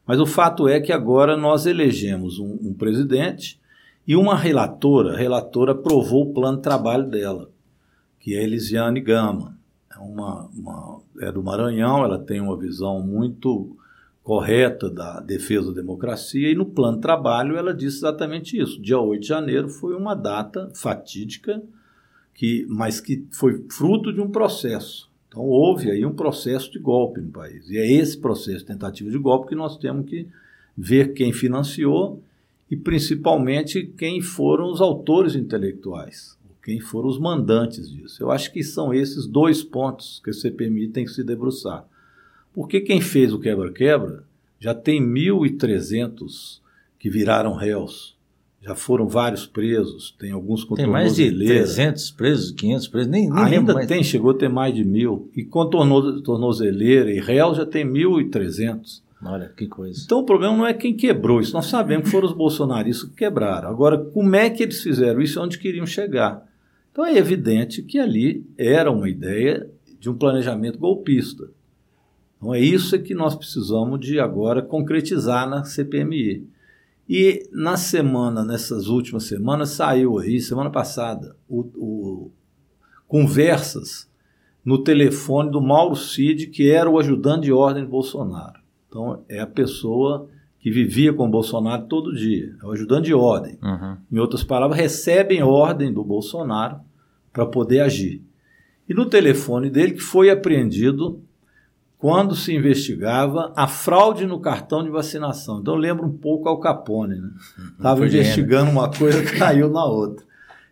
Mas 0.05 0.19
o 0.19 0.25
fato 0.25 0.67
é 0.67 0.81
que 0.81 0.91
agora 0.91 1.37
nós 1.37 1.65
elegemos 1.65 2.39
um, 2.39 2.57
um 2.61 2.73
presidente 2.73 3.61
e 4.05 4.15
uma 4.15 4.35
relatora, 4.35 5.13
a 5.13 5.17
relatora 5.17 5.71
aprovou 5.71 6.23
o 6.23 6.33
plano 6.33 6.57
de 6.57 6.63
trabalho 6.63 7.09
dela, 7.09 7.49
que 8.19 8.35
é 8.35 8.43
Elisiane 8.43 8.99
Gama. 8.99 9.57
É, 9.93 9.99
uma, 9.99 10.49
uma, 10.53 10.99
é 11.21 11.31
do 11.31 11.41
Maranhão, 11.41 12.03
ela 12.03 12.19
tem 12.19 12.41
uma 12.41 12.57
visão 12.57 12.99
muito 13.01 13.77
correta 14.23 14.89
da 14.89 15.19
defesa 15.19 15.67
da 15.67 15.81
democracia, 15.81 16.49
e 16.49 16.55
no 16.55 16.65
plano 16.65 16.95
de 16.95 17.01
trabalho 17.01 17.57
ela 17.57 17.73
disse 17.73 17.97
exatamente 17.97 18.57
isso. 18.57 18.81
Dia 18.81 18.99
8 18.99 19.21
de 19.21 19.27
janeiro 19.27 19.67
foi 19.67 19.95
uma 19.95 20.15
data 20.15 20.71
fatídica, 20.73 21.61
que, 22.33 22.65
mas 22.69 23.01
que 23.01 23.27
foi 23.31 23.65
fruto 23.69 24.13
de 24.13 24.21
um 24.21 24.29
processo. 24.29 25.11
Então 25.27 25.43
houve 25.43 25.91
aí 25.91 26.05
um 26.05 26.13
processo 26.13 26.71
de 26.71 26.79
golpe 26.79 27.19
no 27.19 27.31
país. 27.31 27.69
E 27.69 27.77
é 27.77 27.91
esse 27.91 28.17
processo 28.17 28.65
tentativa 28.65 29.09
de 29.09 29.17
golpe 29.17 29.49
que 29.49 29.55
nós 29.55 29.77
temos 29.77 30.09
que 30.09 30.27
ver 30.75 31.13
quem 31.13 31.33
financiou 31.33 32.23
e 32.71 32.77
principalmente 32.77 33.83
quem 33.97 34.21
foram 34.21 34.71
os 34.71 34.79
autores 34.79 35.35
intelectuais, 35.35 36.37
quem 36.63 36.79
foram 36.79 37.09
os 37.09 37.19
mandantes 37.19 37.91
disso. 37.91 38.23
Eu 38.23 38.31
acho 38.31 38.53
que 38.53 38.63
são 38.63 38.93
esses 38.93 39.27
dois 39.27 39.61
pontos 39.63 40.21
que 40.23 40.29
a 40.29 40.33
CPMI 40.33 40.87
tem 40.87 41.03
que 41.03 41.11
se 41.11 41.23
debruçar. 41.23 41.85
Porque 42.53 42.81
quem 42.81 43.01
fez 43.01 43.33
o 43.33 43.39
quebra-quebra 43.39 44.23
já 44.59 44.73
tem 44.73 45.01
1.300 45.03 46.61
que 46.99 47.09
viraram 47.09 47.53
réus. 47.53 48.15
Já 48.61 48.75
foram 48.75 49.09
vários 49.09 49.45
presos, 49.45 50.15
tem 50.17 50.31
alguns 50.31 50.63
com 50.63 50.73
Tem 50.73 50.87
mais 50.87 51.15
de 51.15 51.29
300 51.29 52.11
presos, 52.11 52.51
500 52.51 52.87
presos, 52.87 53.11
nem, 53.11 53.29
nem 53.29 53.43
Ainda 53.43 53.73
mais. 53.73 53.87
tem, 53.87 54.01
chegou 54.01 54.31
a 54.31 54.37
ter 54.37 54.47
mais 54.47 54.73
de 54.73 54.85
mil. 54.85 55.29
E 55.35 55.43
com 55.43 55.65
tornozeleira 55.69 57.11
e 57.11 57.19
réus 57.19 57.57
já 57.57 57.65
tem 57.65 57.85
1.300. 57.85 59.01
Olha, 59.25 59.49
que 59.49 59.67
coisa. 59.67 60.01
Então 60.05 60.19
o 60.19 60.25
problema 60.25 60.55
não 60.55 60.65
é 60.65 60.73
quem 60.73 60.95
quebrou 60.95 61.41
isso, 61.41 61.53
nós 61.53 61.65
sabemos 61.65 62.05
que 62.05 62.11
foram 62.11 62.27
os 62.27 62.33
bolsonaristas 62.33 63.09
que 63.09 63.15
quebraram. 63.15 63.69
Agora, 63.69 63.97
como 63.97 64.35
é 64.35 64.49
que 64.49 64.63
eles 64.63 64.81
fizeram 64.81 65.21
isso 65.21 65.39
e 65.39 65.41
onde 65.41 65.59
queriam 65.59 65.85
chegar? 65.85 66.45
Então 66.91 67.05
é 67.05 67.17
evidente 67.17 67.81
que 67.81 67.99
ali 67.99 68.45
era 68.57 68.91
uma 68.91 69.09
ideia 69.09 69.69
de 69.99 70.09
um 70.09 70.13
planejamento 70.13 70.77
golpista. 70.77 71.49
Então 72.43 72.53
é 72.53 72.59
isso 72.59 72.99
que 72.99 73.15
nós 73.15 73.35
precisamos 73.35 74.01
de 74.01 74.19
agora 74.19 74.61
concretizar 74.61 75.49
na 75.49 75.63
CPMI. 75.63 76.45
E 77.07 77.47
na 77.53 77.77
semana, 77.77 78.43
nessas 78.43 78.87
últimas 78.87 79.23
semanas, 79.23 79.69
saiu 79.69 80.19
aí, 80.19 80.41
semana 80.41 80.69
passada, 80.69 81.37
o, 81.47 81.61
o, 81.61 82.31
conversas 83.07 84.11
no 84.63 84.77
telefone 84.77 85.51
do 85.51 85.61
Mauro 85.61 85.95
Cid, 85.95 86.47
que 86.47 86.69
era 86.69 86.89
o 86.89 86.99
ajudante 86.99 87.43
de 87.43 87.53
ordem 87.53 87.85
de 87.85 87.89
Bolsonaro. 87.89 88.59
Então 88.89 89.23
é 89.29 89.39
a 89.39 89.47
pessoa 89.47 90.27
que 90.59 90.69
vivia 90.69 91.13
com 91.13 91.25
o 91.25 91.31
Bolsonaro 91.31 91.85
todo 91.87 92.13
dia, 92.13 92.57
é 92.61 92.65
o 92.65 92.71
ajudante 92.71 93.05
de 93.05 93.13
ordem. 93.13 93.57
Uhum. 93.63 93.97
Em 94.11 94.19
outras 94.19 94.43
palavras, 94.43 94.77
recebem 94.77 95.41
ordem 95.41 95.93
do 95.93 96.03
Bolsonaro 96.03 96.81
para 97.31 97.45
poder 97.45 97.79
agir. 97.79 98.21
E 98.87 98.93
no 98.93 99.05
telefone 99.05 99.69
dele, 99.69 99.93
que 99.93 100.01
foi 100.01 100.29
apreendido 100.29 101.22
quando 102.03 102.35
se 102.35 102.53
investigava 102.53 103.53
a 103.55 103.65
fraude 103.65 104.25
no 104.25 104.37
cartão 104.37 104.83
de 104.83 104.89
vacinação. 104.89 105.61
Então 105.61 105.73
lembra 105.73 106.05
um 106.05 106.11
pouco 106.11 106.49
ao 106.49 106.59
Capone, 106.59 107.15
né? 107.15 107.29
Estava 107.77 108.05
investigando 108.05 108.69
uma 108.69 108.91
coisa 108.91 109.23
caiu 109.39 109.69
na 109.69 109.85
outra. 109.85 110.25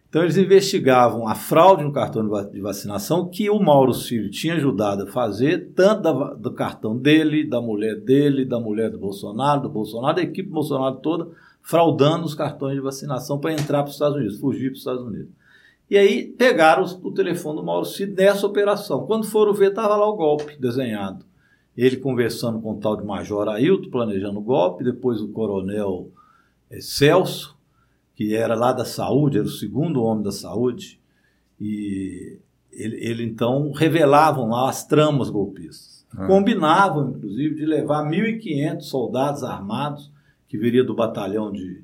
Então 0.09 0.23
eles 0.23 0.35
investigavam 0.35 1.25
a 1.25 1.33
fraude 1.33 1.85
no 1.85 1.93
cartão 1.93 2.21
de 2.51 2.59
vacinação 2.59 3.29
que 3.29 3.49
o 3.49 3.57
Mauro 3.61 3.93
Círio 3.93 4.29
tinha 4.29 4.55
ajudado 4.55 5.03
a 5.03 5.07
fazer, 5.07 5.71
tanto 5.73 6.01
da, 6.01 6.33
do 6.33 6.51
cartão 6.51 6.97
dele, 6.97 7.47
da 7.47 7.61
mulher 7.61 7.95
dele, 8.01 8.43
da 8.43 8.59
mulher 8.59 8.89
do 8.89 8.99
Bolsonaro, 8.99 9.61
do 9.61 9.69
Bolsonaro, 9.69 10.17
da 10.17 10.23
equipe 10.23 10.49
Bolsonaro 10.49 10.97
toda, 10.97 11.29
fraudando 11.61 12.25
os 12.25 12.35
cartões 12.35 12.75
de 12.75 12.81
vacinação 12.81 13.39
para 13.39 13.53
entrar 13.53 13.83
para 13.83 13.87
os 13.87 13.93
Estados 13.93 14.17
Unidos, 14.17 14.37
fugir 14.37 14.65
para 14.65 14.73
os 14.73 14.79
Estados 14.79 15.03
Unidos. 15.03 15.29
E 15.91 15.97
aí 15.97 16.25
pegaram 16.25 16.85
o 17.03 17.11
telefone 17.11 17.57
do 17.57 17.65
Mauro 17.65 17.85
Cid 17.85 18.13
nessa 18.13 18.47
operação. 18.47 19.05
Quando 19.05 19.25
foram 19.25 19.53
ver, 19.53 19.71
estava 19.71 19.97
lá 19.97 20.07
o 20.07 20.15
golpe 20.15 20.55
desenhado. 20.57 21.25
Ele 21.75 21.97
conversando 21.97 22.61
com 22.61 22.71
o 22.71 22.79
tal 22.79 22.95
de 22.95 23.03
Major 23.03 23.49
Ailton, 23.49 23.89
planejando 23.89 24.39
o 24.39 24.41
golpe, 24.41 24.85
depois 24.85 25.19
o 25.19 25.27
coronel 25.27 26.09
é, 26.69 26.79
Celso, 26.79 27.57
que 28.15 28.33
era 28.33 28.55
lá 28.55 28.71
da 28.71 28.85
saúde, 28.85 29.37
era 29.37 29.45
o 29.45 29.51
segundo 29.51 30.01
homem 30.01 30.23
da 30.23 30.31
saúde, 30.31 30.97
e 31.59 32.39
ele, 32.71 32.95
ele 33.05 33.23
então 33.25 33.73
revelavam 33.73 34.47
lá 34.47 34.69
as 34.69 34.87
tramas 34.87 35.29
golpistas. 35.29 36.07
Ah. 36.15 36.25
Combinavam, 36.25 37.09
inclusive, 37.09 37.55
de 37.55 37.65
levar 37.65 38.09
1.500 38.09 38.81
soldados 38.83 39.43
armados, 39.43 40.09
que 40.47 40.57
viria 40.57 40.85
do 40.85 40.95
batalhão 40.95 41.51
de, 41.51 41.83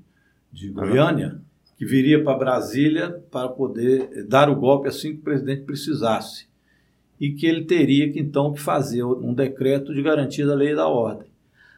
de 0.49 0.69
Goiânia, 0.69 1.41
que 1.77 1.85
viria 1.85 2.23
para 2.23 2.37
Brasília 2.37 3.23
para 3.31 3.47
poder 3.49 4.25
dar 4.27 4.49
o 4.49 4.55
golpe 4.55 4.87
assim 4.87 5.13
que 5.13 5.19
o 5.19 5.23
presidente 5.23 5.61
precisasse. 5.61 6.47
E 7.19 7.31
que 7.31 7.45
ele 7.45 7.65
teria 7.65 8.11
que 8.11 8.19
então 8.19 8.53
que 8.53 8.59
fazer 8.59 9.03
um 9.03 9.33
decreto 9.33 9.93
de 9.93 10.01
garantia 10.01 10.45
da 10.45 10.55
lei 10.55 10.71
e 10.71 10.75
da 10.75 10.87
ordem. 10.87 11.27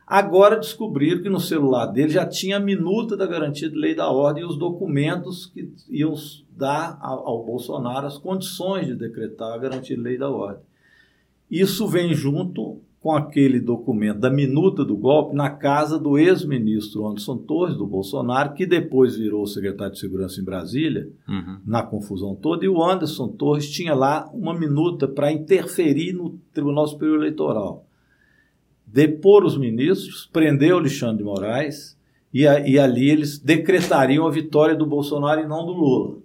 Agora 0.08 0.56
descobriram 0.56 1.22
que 1.22 1.30
no 1.30 1.40
celular 1.40 1.86
dele 1.86 2.10
já 2.10 2.26
tinha 2.26 2.58
a 2.58 2.60
minuta 2.60 3.16
da 3.16 3.28
garantia 3.28 3.70
de 3.70 3.76
lei 3.76 3.94
da 3.94 4.10
ordem 4.10 4.42
e 4.42 4.46
os 4.46 4.58
documentos 4.58 5.46
que 5.46 5.72
iam 5.88 6.16
dar 6.50 6.98
ao, 7.00 7.46
Bolsonaro 7.46 8.08
as 8.08 8.18
condições 8.18 8.88
de 8.88 8.96
decretar 8.96 9.54
a 9.54 9.58
garantia 9.58 9.96
de 9.96 10.02
lei 10.02 10.18
da 10.18 10.30
ordem. 10.30 10.64
Isso 11.52 11.88
vem 11.88 12.14
junto 12.14 12.82
com 13.02 13.14
aquele 13.14 13.62
documento 13.62 14.20
da 14.20 14.30
minuta 14.30 14.84
do 14.84 14.96
golpe 14.96 15.34
na 15.34 15.50
casa 15.50 15.98
do 15.98 16.18
ex-ministro 16.18 17.08
Anderson 17.08 17.38
Torres, 17.38 17.78
do 17.78 17.88
Bolsonaro, 17.88 18.54
que 18.54 18.66
depois 18.66 19.16
virou 19.16 19.48
secretário 19.48 19.94
de 19.94 20.00
Segurança 20.00 20.42
em 20.42 20.44
Brasília, 20.44 21.10
uhum. 21.28 21.60
na 21.66 21.82
confusão 21.82 22.36
toda, 22.36 22.66
e 22.66 22.70
o 22.70 22.84
Anderson 22.84 23.30
Torres 23.30 23.70
tinha 23.70 23.94
lá 23.94 24.30
uma 24.34 24.54
minuta 24.54 25.08
para 25.08 25.32
interferir 25.32 26.12
no 26.12 26.38
Tribunal 26.54 26.88
Superior 26.88 27.20
Eleitoral. 27.20 27.86
Depor 28.86 29.46
os 29.46 29.58
ministros, 29.58 30.30
prender 30.32 30.74
o 30.74 30.78
Alexandre 30.80 31.20
de 31.20 31.24
Moraes, 31.24 31.98
e, 32.34 32.46
a, 32.46 32.60
e 32.68 32.78
ali 32.78 33.10
eles 33.10 33.40
decretariam 33.40 34.28
a 34.28 34.32
vitória 34.32 34.76
do 34.76 34.86
Bolsonaro 34.86 35.42
e 35.42 35.48
não 35.48 35.66
do 35.66 35.72
Lula. 35.72 36.18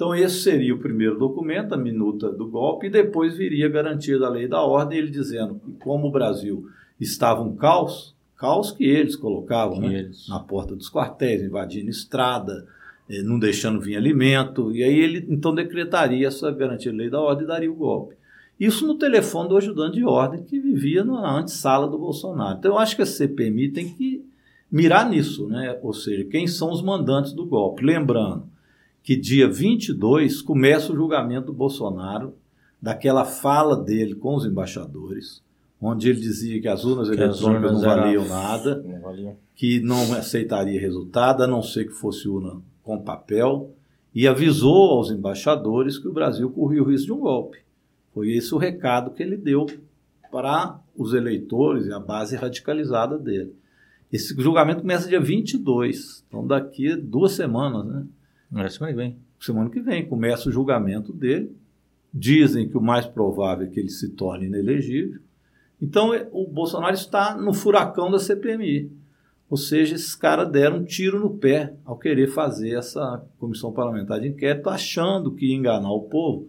Então, 0.00 0.14
esse 0.14 0.40
seria 0.40 0.74
o 0.74 0.78
primeiro 0.78 1.18
documento, 1.18 1.74
a 1.74 1.76
minuta 1.76 2.32
do 2.32 2.48
golpe, 2.48 2.86
e 2.86 2.90
depois 2.90 3.36
viria 3.36 3.66
a 3.66 3.68
garantia 3.68 4.18
da 4.18 4.30
lei 4.30 4.44
e 4.44 4.48
da 4.48 4.62
ordem, 4.62 4.96
ele 4.96 5.10
dizendo 5.10 5.60
que, 5.62 5.72
como 5.72 6.08
o 6.08 6.10
Brasil 6.10 6.70
estava 6.98 7.42
um 7.42 7.54
caos, 7.54 8.16
caos 8.34 8.72
que 8.72 8.82
eles 8.82 9.14
colocavam 9.14 9.78
que 9.78 9.88
né, 9.88 9.98
eles. 9.98 10.26
na 10.26 10.40
porta 10.40 10.74
dos 10.74 10.90
quartéis, 10.90 11.42
invadindo 11.42 11.90
estrada, 11.90 12.66
eh, 13.10 13.22
não 13.22 13.38
deixando 13.38 13.78
vir 13.78 13.94
alimento, 13.94 14.74
e 14.74 14.82
aí 14.82 14.98
ele 14.98 15.26
então 15.28 15.54
decretaria 15.54 16.28
essa 16.28 16.50
garantia 16.50 16.90
da 16.90 16.96
lei 16.96 17.10
da 17.10 17.20
ordem 17.20 17.44
e 17.44 17.48
daria 17.48 17.70
o 17.70 17.76
golpe. 17.76 18.14
Isso 18.58 18.86
no 18.86 18.94
telefone 18.94 19.50
do 19.50 19.58
ajudante 19.58 19.96
de 19.96 20.04
ordem 20.06 20.42
que 20.42 20.58
vivia 20.58 21.04
na 21.04 21.40
antessala 21.40 21.86
do 21.86 21.98
Bolsonaro. 21.98 22.56
Então, 22.58 22.72
eu 22.72 22.78
acho 22.78 22.96
que 22.96 23.02
a 23.02 23.06
CPMI 23.06 23.68
tem 23.68 23.92
que 23.92 24.24
mirar 24.72 25.10
nisso, 25.10 25.46
né? 25.46 25.78
ou 25.82 25.92
seja, 25.92 26.24
quem 26.24 26.46
são 26.46 26.70
os 26.70 26.80
mandantes 26.80 27.34
do 27.34 27.44
golpe. 27.44 27.84
Lembrando, 27.84 28.48
que 29.02 29.16
dia 29.16 29.48
22 29.48 30.42
começa 30.42 30.92
o 30.92 30.96
julgamento 30.96 31.46
do 31.46 31.52
Bolsonaro, 31.52 32.34
daquela 32.80 33.24
fala 33.24 33.76
dele 33.76 34.14
com 34.14 34.34
os 34.34 34.44
embaixadores, 34.44 35.42
onde 35.80 36.08
ele 36.08 36.20
dizia 36.20 36.60
que 36.60 36.68
as 36.68 36.84
urnas 36.84 37.08
que 37.08 37.14
eletrônicas 37.14 37.72
não 37.72 37.80
valiam 37.80 38.28
nada, 38.28 38.82
não 38.82 39.00
valiam. 39.00 39.36
que 39.54 39.80
não 39.80 40.12
aceitaria 40.14 40.80
resultado, 40.80 41.42
a 41.42 41.46
não 41.46 41.62
ser 41.62 41.86
que 41.86 41.92
fosse 41.92 42.28
urna 42.28 42.60
com 42.82 43.00
papel, 43.00 43.74
e 44.14 44.26
avisou 44.26 44.90
aos 44.90 45.10
embaixadores 45.10 45.98
que 45.98 46.08
o 46.08 46.12
Brasil 46.12 46.50
corria 46.50 46.82
o 46.82 46.86
risco 46.86 47.06
de 47.06 47.12
um 47.12 47.20
golpe. 47.20 47.58
Foi 48.12 48.30
esse 48.32 48.54
o 48.54 48.58
recado 48.58 49.12
que 49.12 49.22
ele 49.22 49.36
deu 49.36 49.66
para 50.30 50.80
os 50.96 51.14
eleitores 51.14 51.86
e 51.86 51.92
a 51.92 51.98
base 51.98 52.36
radicalizada 52.36 53.18
dele. 53.18 53.54
Esse 54.12 54.34
julgamento 54.40 54.80
começa 54.80 55.08
dia 55.08 55.20
22, 55.20 56.24
então 56.26 56.44
daqui 56.44 56.96
duas 56.96 57.32
semanas, 57.32 57.86
né? 57.86 58.04
É 58.56 58.68
semana 58.68 58.92
que 58.92 58.96
vem. 58.96 59.16
Semana 59.40 59.70
que 59.70 59.80
vem 59.80 60.06
começa 60.06 60.48
o 60.48 60.52
julgamento 60.52 61.12
dele. 61.12 61.56
Dizem 62.12 62.68
que 62.68 62.76
o 62.76 62.80
mais 62.80 63.06
provável 63.06 63.66
é 63.66 63.70
que 63.70 63.78
ele 63.78 63.90
se 63.90 64.08
torne 64.10 64.46
inelegível. 64.46 65.20
Então 65.80 66.12
é, 66.12 66.28
o 66.32 66.46
Bolsonaro 66.46 66.94
está 66.94 67.36
no 67.36 67.52
furacão 67.52 68.10
da 68.10 68.18
CPMI. 68.18 68.90
Ou 69.48 69.56
seja, 69.56 69.94
esses 69.94 70.14
caras 70.14 70.50
deram 70.50 70.78
um 70.78 70.84
tiro 70.84 71.18
no 71.18 71.30
pé 71.30 71.74
ao 71.84 71.98
querer 71.98 72.28
fazer 72.28 72.76
essa 72.76 73.24
comissão 73.38 73.72
parlamentar 73.72 74.20
de 74.20 74.28
inquérito, 74.28 74.68
achando 74.68 75.32
que 75.32 75.46
ia 75.46 75.56
enganar 75.56 75.90
o 75.90 76.02
povo, 76.02 76.48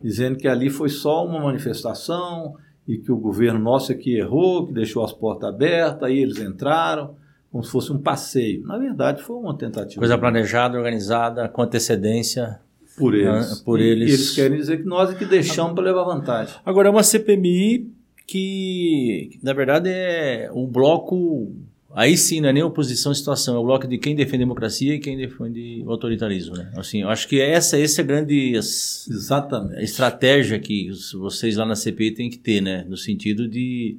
dizendo 0.00 0.36
que 0.36 0.46
ali 0.46 0.68
foi 0.68 0.90
só 0.90 1.24
uma 1.24 1.40
manifestação 1.40 2.56
e 2.86 2.98
que 2.98 3.10
o 3.10 3.16
governo 3.16 3.58
nosso 3.58 3.92
aqui 3.92 4.16
errou, 4.16 4.66
que 4.66 4.72
deixou 4.72 5.02
as 5.02 5.12
portas 5.12 5.48
abertas, 5.48 6.02
aí 6.02 6.18
eles 6.18 6.38
entraram 6.38 7.14
como 7.52 7.62
se 7.62 7.70
fosse 7.70 7.92
um 7.92 7.98
passeio. 7.98 8.66
Na 8.66 8.78
verdade, 8.78 9.22
foi 9.22 9.36
uma 9.36 9.56
tentativa. 9.56 10.00
Coisa 10.00 10.16
planejada, 10.16 10.78
organizada, 10.78 11.46
com 11.50 11.60
antecedência. 11.60 12.58
Por 12.96 13.14
eles. 13.14 13.60
Por 13.60 13.78
eles. 13.78 14.10
E 14.10 14.14
eles 14.14 14.30
querem 14.34 14.56
dizer 14.56 14.78
que 14.78 14.86
nós 14.86 15.10
é 15.10 15.14
que 15.14 15.26
deixamos 15.26 15.74
para 15.74 15.84
levar 15.84 16.04
vantagem. 16.04 16.54
Agora, 16.64 16.88
é 16.88 16.90
uma 16.90 17.02
CPMI 17.02 17.90
que, 18.26 19.38
na 19.42 19.52
verdade, 19.52 19.90
é 19.90 20.50
um 20.54 20.66
bloco. 20.66 21.52
Aí 21.94 22.16
sim, 22.16 22.40
não 22.40 22.48
é 22.48 22.54
nem 22.54 22.62
oposição 22.62 23.12
à 23.12 23.14
situação, 23.14 23.54
é 23.54 23.58
o 23.58 23.64
bloco 23.64 23.86
de 23.86 23.98
quem 23.98 24.16
defende 24.16 24.36
a 24.36 24.46
democracia 24.46 24.94
e 24.94 24.98
quem 24.98 25.14
defende 25.14 25.82
o 25.84 25.90
autoritarismo. 25.90 26.56
Né? 26.56 26.72
Assim, 26.74 27.02
eu 27.02 27.10
acho 27.10 27.28
que 27.28 27.38
essa, 27.38 27.78
essa 27.78 28.00
é 28.00 28.02
a 28.02 28.06
grande 28.06 28.54
Exatamente. 28.54 29.84
estratégia 29.84 30.58
que 30.58 30.88
vocês 31.18 31.56
lá 31.56 31.66
na 31.66 31.74
CPI 31.74 32.12
têm 32.12 32.30
que 32.30 32.38
ter, 32.38 32.62
né? 32.62 32.86
no 32.88 32.96
sentido 32.96 33.46
de 33.46 33.98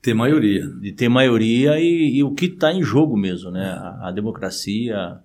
ter 0.00 0.14
maioria. 0.14 0.66
De 0.66 0.92
ter 0.92 1.08
maioria 1.08 1.78
e, 1.78 2.16
e 2.16 2.24
o 2.24 2.34
que 2.34 2.46
está 2.46 2.72
em 2.72 2.82
jogo 2.82 3.16
mesmo, 3.16 3.50
né? 3.50 3.70
A, 3.70 4.08
a 4.08 4.12
democracia, 4.12 5.18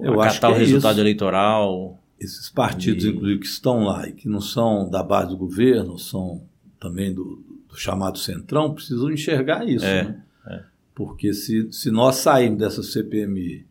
Eu 0.00 0.20
acatar 0.20 0.52
o 0.52 0.54
é 0.54 0.58
resultado 0.58 0.94
isso. 0.94 1.00
eleitoral. 1.00 1.98
Esses 2.18 2.50
partidos, 2.50 3.04
e... 3.04 3.08
inclusive, 3.08 3.40
que 3.40 3.46
estão 3.46 3.84
lá 3.84 4.08
e 4.08 4.12
que 4.12 4.28
não 4.28 4.40
são 4.40 4.88
da 4.88 5.02
base 5.02 5.30
do 5.30 5.36
governo, 5.36 5.98
são 5.98 6.42
também 6.78 7.12
do, 7.12 7.42
do 7.68 7.76
chamado 7.76 8.18
centrão, 8.18 8.74
precisam 8.74 9.10
enxergar 9.10 9.68
isso, 9.68 9.84
é, 9.84 10.04
né? 10.04 10.22
É. 10.46 10.62
Porque 10.94 11.32
se, 11.32 11.72
se 11.72 11.90
nós 11.90 12.16
sairmos 12.16 12.58
dessa 12.58 12.82
CPMI, 12.82 13.66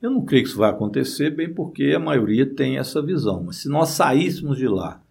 eu 0.00 0.10
não 0.10 0.24
creio 0.24 0.44
que 0.44 0.50
isso 0.50 0.58
vai 0.58 0.70
acontecer, 0.70 1.30
bem 1.30 1.52
porque 1.52 1.92
a 1.96 1.98
maioria 1.98 2.46
tem 2.46 2.78
essa 2.78 3.02
visão, 3.02 3.42
mas 3.42 3.56
se 3.56 3.68
nós 3.68 3.90
saíssemos 3.90 4.56
de 4.56 4.68
lá 4.68 5.02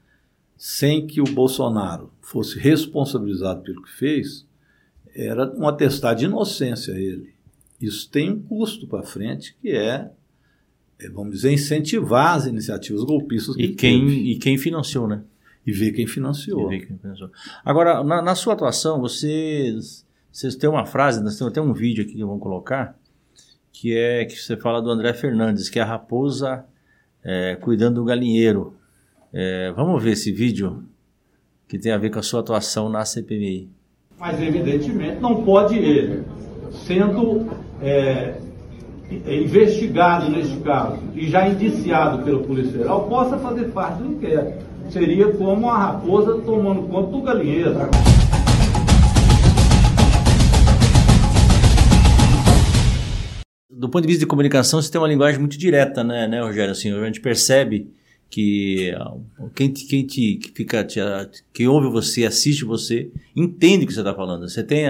sem 0.56 1.06
que 1.06 1.22
o 1.22 1.26
Bolsonaro 1.26 2.12
fosse 2.20 2.58
responsabilizado 2.58 3.62
pelo 3.62 3.84
que 3.84 3.92
fez, 3.92 4.47
era 5.18 5.52
um 5.56 5.68
atestado 5.68 6.20
de 6.20 6.26
inocência 6.26 6.94
a 6.94 6.98
ele. 7.00 7.34
Isso 7.82 8.10
tem 8.10 8.32
um 8.32 8.42
custo 8.42 8.88
para 8.88 9.04
frente 9.04 9.56
que 9.62 9.72
é, 9.72 10.10
é, 11.00 11.10
vamos 11.10 11.36
dizer, 11.36 11.52
incentivar 11.52 12.36
as 12.36 12.46
iniciativas 12.46 13.04
golpistas. 13.04 13.56
Que 13.56 13.64
e, 13.64 13.76
quem, 13.76 14.08
e 14.32 14.38
quem 14.38 14.58
financiou, 14.58 15.08
né? 15.08 15.24
E 15.66 15.72
ver 15.72 15.92
quem 15.92 16.08
financiou. 16.08 16.70
Ver 16.70 16.86
quem 16.86 16.98
financiou. 16.98 17.30
Agora, 17.64 18.04
na, 18.04 18.22
na, 18.22 18.36
sua 18.36 18.54
atuação, 18.54 19.00
vocês, 19.00 20.06
vocês 20.32 20.56
têm 20.56 20.70
uma 20.70 20.86
frase, 20.86 21.22
nós 21.22 21.38
temos 21.38 21.52
até 21.52 21.62
um 21.62 21.74
vídeo 21.74 22.04
aqui 22.04 22.14
que 22.14 22.24
vamos 22.24 22.42
colocar, 22.42 22.98
que 23.72 23.96
é 23.96 24.26
que 24.26 24.36
você 24.36 24.58
fala 24.58 24.82
do 24.82 24.90
André 24.90 25.14
Fernandes, 25.14 25.70
que 25.70 25.78
é 25.78 25.82
a 25.82 25.86
raposa 25.86 26.66
é, 27.24 27.56
cuidando 27.58 27.96
do 27.96 28.06
galinheiro. 28.06 28.76
É, 29.32 29.72
vamos 29.74 30.02
ver 30.02 30.12
esse 30.12 30.32
vídeo 30.32 30.88
que 31.68 31.78
tem 31.78 31.92
a 31.92 31.98
ver 31.98 32.10
com 32.10 32.20
a 32.20 32.24
sua 32.24 32.40
atuação 32.40 32.90
na 32.90 33.04
CPMI. 33.04 33.70
Mas, 34.20 34.42
evidentemente, 34.42 35.22
não 35.22 35.44
pode 35.44 35.78
ele, 35.78 36.24
sendo 36.88 37.46
é, 37.80 38.34
investigado 39.12 40.32
neste 40.32 40.58
caso 40.58 40.98
e 41.14 41.30
já 41.30 41.48
indiciado 41.48 42.24
pela 42.24 42.40
Polícia 42.40 42.72
Federal, 42.72 43.08
possa 43.08 43.38
fazer 43.38 43.66
parte 43.66 44.02
do 44.02 44.08
inquérito. 44.08 44.66
Seria 44.90 45.32
como 45.34 45.70
a 45.70 45.78
raposa 45.78 46.40
tomando 46.40 46.88
conta 46.88 47.12
do 47.12 47.22
galinheiro. 47.22 47.76
Do 53.70 53.88
ponto 53.88 54.02
de 54.02 54.08
vista 54.08 54.22
de 54.22 54.26
comunicação, 54.26 54.82
você 54.82 54.92
tem 54.92 55.00
uma 55.00 55.08
linguagem 55.08 55.40
muito 55.40 55.60
direta, 55.60 56.04
né, 56.04 56.28
né 56.28 56.42
Rogério? 56.42 56.72
Assim, 56.72 56.92
a 56.92 57.06
gente 57.06 57.22
percebe 57.22 57.94
que 58.30 58.94
quem, 59.56 59.72
te, 59.72 59.86
quem 59.86 60.06
te 60.06 60.36
que 60.36 60.52
fica 60.54 60.84
te, 60.84 61.00
que 61.54 61.68
ouve 61.68 61.90
você, 61.90 62.26
assiste 62.26 62.66
você, 62.66 63.10
entende 63.36 63.86
o 63.86 63.88
que 63.88 63.94
você 63.94 64.02
está 64.02 64.14
falando. 64.14 64.48
Você 64.48 64.64
tem, 64.64 64.86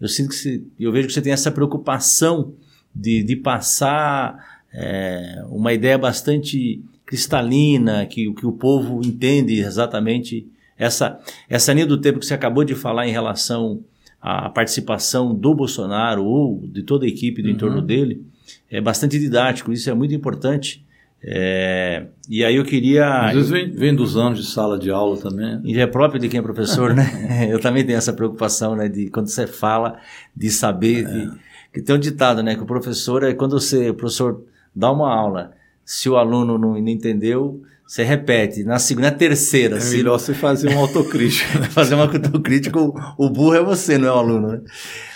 eu 0.00 0.08
sinto 0.08 0.30
que 0.30 0.34
você, 0.34 0.62
eu 0.78 0.92
vejo 0.92 1.08
que 1.08 1.14
você 1.14 1.22
tem 1.22 1.32
essa 1.32 1.50
preocupação 1.50 2.54
de, 2.94 3.22
de 3.22 3.36
passar 3.36 4.62
é, 4.72 5.42
uma 5.48 5.72
ideia 5.72 5.96
bastante 5.96 6.82
cristalina, 7.04 8.06
que, 8.06 8.32
que 8.32 8.46
o 8.46 8.52
povo 8.52 9.00
entende 9.04 9.60
exatamente 9.60 10.46
essa 10.78 11.20
essa 11.48 11.72
linha 11.72 11.86
do 11.86 12.00
tempo 12.00 12.18
que 12.18 12.26
você 12.26 12.34
acabou 12.34 12.64
de 12.64 12.74
falar 12.74 13.06
em 13.06 13.12
relação 13.12 13.84
à 14.20 14.48
participação 14.48 15.34
do 15.34 15.54
Bolsonaro 15.54 16.24
ou 16.24 16.66
de 16.66 16.82
toda 16.82 17.04
a 17.04 17.08
equipe 17.08 17.42
do 17.42 17.48
uhum. 17.48 17.54
entorno 17.54 17.82
dele 17.82 18.24
é 18.70 18.80
bastante 18.80 19.18
didático. 19.18 19.72
Isso 19.72 19.90
é 19.90 19.94
muito 19.94 20.14
importante 20.14 20.84
é, 21.24 22.06
e 22.28 22.44
aí 22.44 22.56
eu 22.56 22.64
queria. 22.64 23.26
Às 23.26 23.34
vezes 23.34 23.50
vem, 23.50 23.70
vem, 23.70 23.94
dos 23.94 24.16
anos 24.16 24.40
de 24.40 24.50
sala 24.50 24.76
de 24.76 24.90
aula 24.90 25.16
também. 25.16 25.60
E 25.64 25.78
é 25.78 25.86
próprio 25.86 26.20
de 26.20 26.28
quem 26.28 26.40
é 26.40 26.42
professor, 26.42 26.94
né? 26.94 27.46
eu 27.48 27.60
também 27.60 27.84
tenho 27.84 27.96
essa 27.96 28.12
preocupação, 28.12 28.74
né? 28.74 28.88
De 28.88 29.08
quando 29.08 29.28
você 29.28 29.46
fala, 29.46 29.98
de 30.36 30.50
saber. 30.50 31.04
É. 31.04 31.08
De, 31.08 31.30
que 31.72 31.80
tem 31.80 31.94
um 31.94 31.98
ditado, 31.98 32.42
né? 32.42 32.56
Que 32.56 32.62
o 32.62 32.66
professor 32.66 33.22
é 33.22 33.32
quando 33.34 33.58
você, 33.58 33.90
o 33.90 33.94
professor 33.94 34.42
dá 34.74 34.90
uma 34.90 35.14
aula, 35.14 35.52
se 35.84 36.08
o 36.08 36.16
aluno 36.16 36.58
não, 36.58 36.72
não 36.72 36.88
entendeu, 36.88 37.62
você 37.86 38.02
repete. 38.02 38.64
Na 38.64 38.80
segunda, 38.80 39.10
na 39.10 39.16
terceira. 39.16 39.76
É 39.76 39.80
se... 39.80 39.96
melhor 39.96 40.18
você 40.18 40.34
fazer 40.34 40.70
uma 40.70 40.80
autocrítica. 40.80 41.62
fazer 41.70 41.94
uma 41.94 42.04
autocrítica, 42.04 42.80
o, 42.80 42.94
o 43.16 43.30
burro 43.30 43.54
é 43.54 43.62
você, 43.62 43.96
não 43.96 44.08
é 44.08 44.12
o 44.12 44.16
aluno, 44.16 44.48
né? 44.48 44.60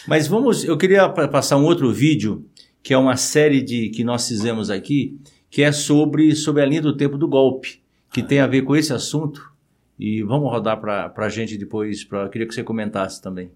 Mas 0.06 0.28
vamos, 0.28 0.62
eu 0.62 0.78
queria 0.78 1.08
passar 1.08 1.56
um 1.56 1.64
outro 1.64 1.92
vídeo, 1.92 2.46
que 2.80 2.94
é 2.94 2.98
uma 2.98 3.16
série 3.16 3.60
de 3.60 3.88
que 3.88 4.04
nós 4.04 4.28
fizemos 4.28 4.70
aqui 4.70 5.18
que 5.56 5.62
é 5.62 5.72
sobre, 5.72 6.36
sobre 6.36 6.60
a 6.60 6.66
linha 6.66 6.82
do 6.82 6.94
tempo 6.94 7.16
do 7.16 7.26
golpe, 7.26 7.80
que 8.12 8.20
ah. 8.20 8.26
tem 8.26 8.40
a 8.40 8.46
ver 8.46 8.60
com 8.60 8.76
esse 8.76 8.92
assunto. 8.92 9.50
E 9.98 10.22
vamos 10.22 10.50
rodar 10.50 10.78
para 10.78 11.10
a 11.16 11.28
gente 11.30 11.56
depois. 11.56 12.04
Pra, 12.04 12.28
queria 12.28 12.46
que 12.46 12.52
você 12.52 12.62
comentasse 12.62 13.22
também. 13.22 13.50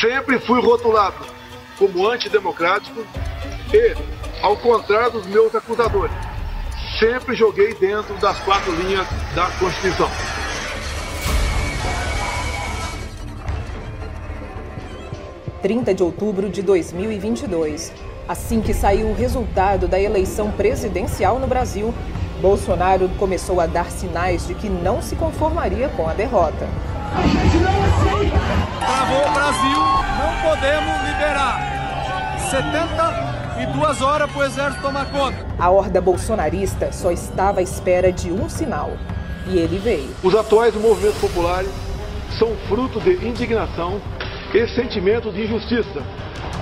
Sempre 0.00 0.38
fui 0.38 0.60
rotulado 0.60 1.26
como 1.76 2.06
antidemocrático 2.06 3.04
e, 3.74 3.96
ao 4.40 4.56
contrário 4.58 5.10
dos 5.10 5.26
meus 5.26 5.52
acusadores, 5.52 6.14
sempre 7.00 7.34
joguei 7.34 7.74
dentro 7.74 8.16
das 8.20 8.38
quatro 8.44 8.72
linhas 8.76 9.08
da 9.34 9.50
Constituição. 9.58 10.08
Trinta 15.60 15.92
de 15.92 16.02
outubro 16.04 16.48
de 16.48 16.62
2022. 16.62 18.09
Assim 18.30 18.60
que 18.60 18.72
saiu 18.72 19.08
o 19.08 19.12
resultado 19.12 19.88
da 19.88 20.00
eleição 20.00 20.52
presidencial 20.52 21.40
no 21.40 21.48
Brasil, 21.48 21.92
Bolsonaro 22.40 23.08
começou 23.18 23.60
a 23.60 23.66
dar 23.66 23.90
sinais 23.90 24.46
de 24.46 24.54
que 24.54 24.68
não 24.68 25.02
se 25.02 25.16
conformaria 25.16 25.88
com 25.88 26.08
a 26.08 26.12
derrota. 26.12 26.68
A 27.12 27.22
gente 27.22 27.56
não 27.56 27.72
aceita! 27.72 28.38
Travou 28.78 29.28
o 29.28 29.32
Brasil, 29.32 29.78
não 30.16 30.48
podemos 30.48 31.08
liberar. 31.08 32.38
72 32.48 34.00
horas 34.00 34.30
para 34.30 34.40
o 34.40 34.44
exército 34.44 34.80
tomar 34.80 35.10
conta. 35.10 35.44
A 35.58 35.68
horda 35.68 36.00
bolsonarista 36.00 36.92
só 36.92 37.10
estava 37.10 37.58
à 37.58 37.64
espera 37.64 38.12
de 38.12 38.30
um 38.30 38.48
sinal. 38.48 38.92
E 39.48 39.58
ele 39.58 39.78
veio. 39.78 40.14
Os 40.22 40.36
atuais 40.36 40.72
movimentos 40.76 41.18
populares 41.18 41.70
são 42.38 42.54
fruto 42.68 43.00
de 43.00 43.26
indignação 43.26 44.00
e 44.54 44.68
sentimento 44.68 45.32
de 45.32 45.46
injustiça 45.46 46.00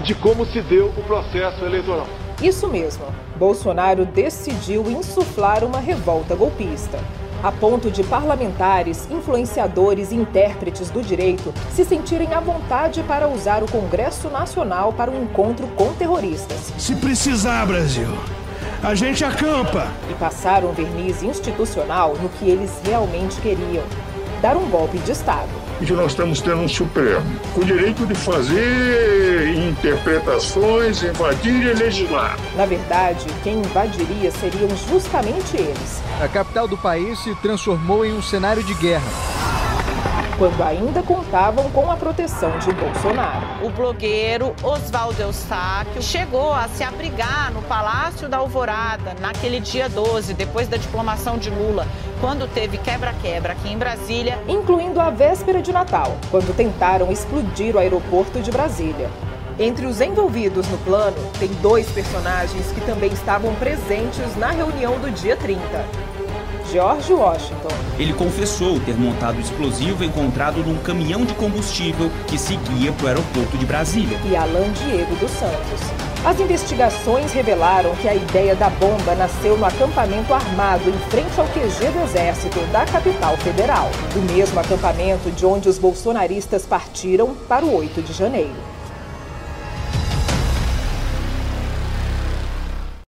de 0.04 0.14
como 0.14 0.46
se 0.46 0.60
deu 0.62 0.86
o 0.96 1.02
processo 1.02 1.64
eleitoral. 1.64 2.06
Isso 2.42 2.68
mesmo. 2.68 3.04
Bolsonaro 3.36 4.04
decidiu 4.04 4.88
insuflar 4.90 5.64
uma 5.64 5.80
revolta 5.80 6.34
golpista, 6.34 6.98
a 7.42 7.52
ponto 7.52 7.90
de 7.90 8.02
parlamentares, 8.02 9.08
influenciadores 9.10 10.10
e 10.10 10.16
intérpretes 10.16 10.90
do 10.90 11.02
direito 11.02 11.52
se 11.72 11.84
sentirem 11.84 12.34
à 12.34 12.40
vontade 12.40 13.02
para 13.04 13.28
usar 13.28 13.62
o 13.62 13.70
Congresso 13.70 14.28
Nacional 14.28 14.92
para 14.92 15.10
um 15.10 15.22
encontro 15.22 15.66
com 15.76 15.92
terroristas. 15.94 16.72
Se 16.78 16.96
precisar, 16.96 17.64
Brasil, 17.66 18.08
a 18.82 18.94
gente 18.94 19.24
acampa. 19.24 19.88
E 20.10 20.14
passaram 20.14 20.70
um 20.70 20.72
verniz 20.72 21.22
institucional 21.22 22.16
no 22.20 22.28
que 22.28 22.48
eles 22.48 22.72
realmente 22.84 23.40
queriam: 23.40 23.84
dar 24.42 24.56
um 24.56 24.68
golpe 24.68 24.98
de 24.98 25.12
Estado 25.12 25.57
que 25.86 25.92
nós 25.92 26.12
estamos 26.12 26.40
tendo 26.40 26.58
um 26.62 26.68
Supremo, 26.68 27.24
com 27.54 27.60
o 27.60 27.64
direito 27.64 28.06
de 28.06 28.14
fazer 28.14 29.54
interpretações, 29.56 31.02
invadir 31.02 31.66
e 31.66 31.74
legislar. 31.74 32.36
Na 32.56 32.66
verdade, 32.66 33.26
quem 33.42 33.58
invadiria 33.58 34.30
seriam 34.30 34.68
justamente 34.88 35.56
eles. 35.56 36.02
A 36.22 36.28
capital 36.28 36.66
do 36.66 36.76
país 36.76 37.18
se 37.20 37.34
transformou 37.36 38.04
em 38.04 38.12
um 38.12 38.22
cenário 38.22 38.62
de 38.62 38.74
guerra 38.74 39.37
quando 40.38 40.62
ainda 40.62 41.02
contavam 41.02 41.68
com 41.70 41.90
a 41.90 41.96
proteção 41.96 42.56
de 42.60 42.72
Bolsonaro. 42.72 43.66
O 43.66 43.70
blogueiro 43.70 44.54
Oswaldo 44.62 45.20
Eustáquio 45.20 46.00
chegou 46.00 46.52
a 46.52 46.68
se 46.68 46.84
abrigar 46.84 47.52
no 47.52 47.60
Palácio 47.62 48.28
da 48.28 48.36
Alvorada 48.36 49.14
naquele 49.20 49.58
dia 49.58 49.88
12, 49.88 50.32
depois 50.34 50.68
da 50.68 50.76
diplomação 50.76 51.36
de 51.36 51.50
Lula, 51.50 51.86
quando 52.20 52.46
teve 52.46 52.78
quebra-quebra 52.78 53.52
aqui 53.54 53.68
em 53.68 53.76
Brasília. 53.76 54.38
Incluindo 54.46 55.00
a 55.00 55.10
véspera 55.10 55.60
de 55.60 55.72
Natal, 55.72 56.16
quando 56.30 56.56
tentaram 56.56 57.10
explodir 57.10 57.74
o 57.74 57.78
aeroporto 57.80 58.40
de 58.40 58.52
Brasília. 58.52 59.10
Entre 59.58 59.86
os 59.86 60.00
envolvidos 60.00 60.68
no 60.68 60.78
plano, 60.78 61.16
tem 61.40 61.48
dois 61.60 61.90
personagens 61.90 62.70
que 62.70 62.80
também 62.82 63.12
estavam 63.12 63.52
presentes 63.56 64.36
na 64.36 64.52
reunião 64.52 65.00
do 65.00 65.10
dia 65.10 65.36
30. 65.36 66.07
George 66.70 67.12
Washington. 67.12 67.68
Ele 67.98 68.12
confessou 68.12 68.78
ter 68.80 68.94
montado 68.94 69.38
o 69.38 69.40
explosivo 69.40 70.04
encontrado 70.04 70.62
num 70.62 70.76
caminhão 70.78 71.24
de 71.24 71.34
combustível 71.34 72.10
que 72.26 72.38
seguia 72.38 72.92
para 72.92 73.04
o 73.04 73.08
aeroporto 73.08 73.56
de 73.56 73.64
Brasília. 73.64 74.18
E 74.24 74.36
Alan 74.36 74.70
Diego 74.72 75.16
dos 75.16 75.30
Santos. 75.30 76.08
As 76.24 76.38
investigações 76.40 77.32
revelaram 77.32 77.94
que 77.96 78.08
a 78.08 78.14
ideia 78.14 78.54
da 78.54 78.68
bomba 78.68 79.14
nasceu 79.14 79.56
no 79.56 79.64
acampamento 79.64 80.34
armado 80.34 80.90
em 80.90 80.98
frente 81.10 81.40
ao 81.40 81.46
QG 81.46 81.90
do 81.92 82.04
Exército 82.04 82.58
da 82.72 82.84
capital 82.84 83.36
federal, 83.36 83.88
o 84.16 84.32
mesmo 84.32 84.58
acampamento 84.58 85.30
de 85.30 85.46
onde 85.46 85.68
os 85.68 85.78
bolsonaristas 85.78 86.66
partiram 86.66 87.34
para 87.48 87.64
o 87.64 87.74
8 87.74 88.02
de 88.02 88.12
janeiro. 88.12 88.67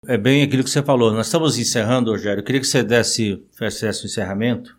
É 0.06 0.18
bem 0.18 0.44
aquilo 0.44 0.64
que 0.66 0.70
você 0.70 0.84
falou. 0.84 1.14
Nós 1.14 1.28
estamos 1.28 1.58
encerrando, 1.58 2.12
Rogério. 2.12 2.42
Eu 2.42 2.44
queria 2.44 2.60
que 2.60 2.68
você 2.68 2.84
desse, 2.84 3.42
fizesse 3.54 4.04
o 4.04 4.08
encerramento 4.08 4.78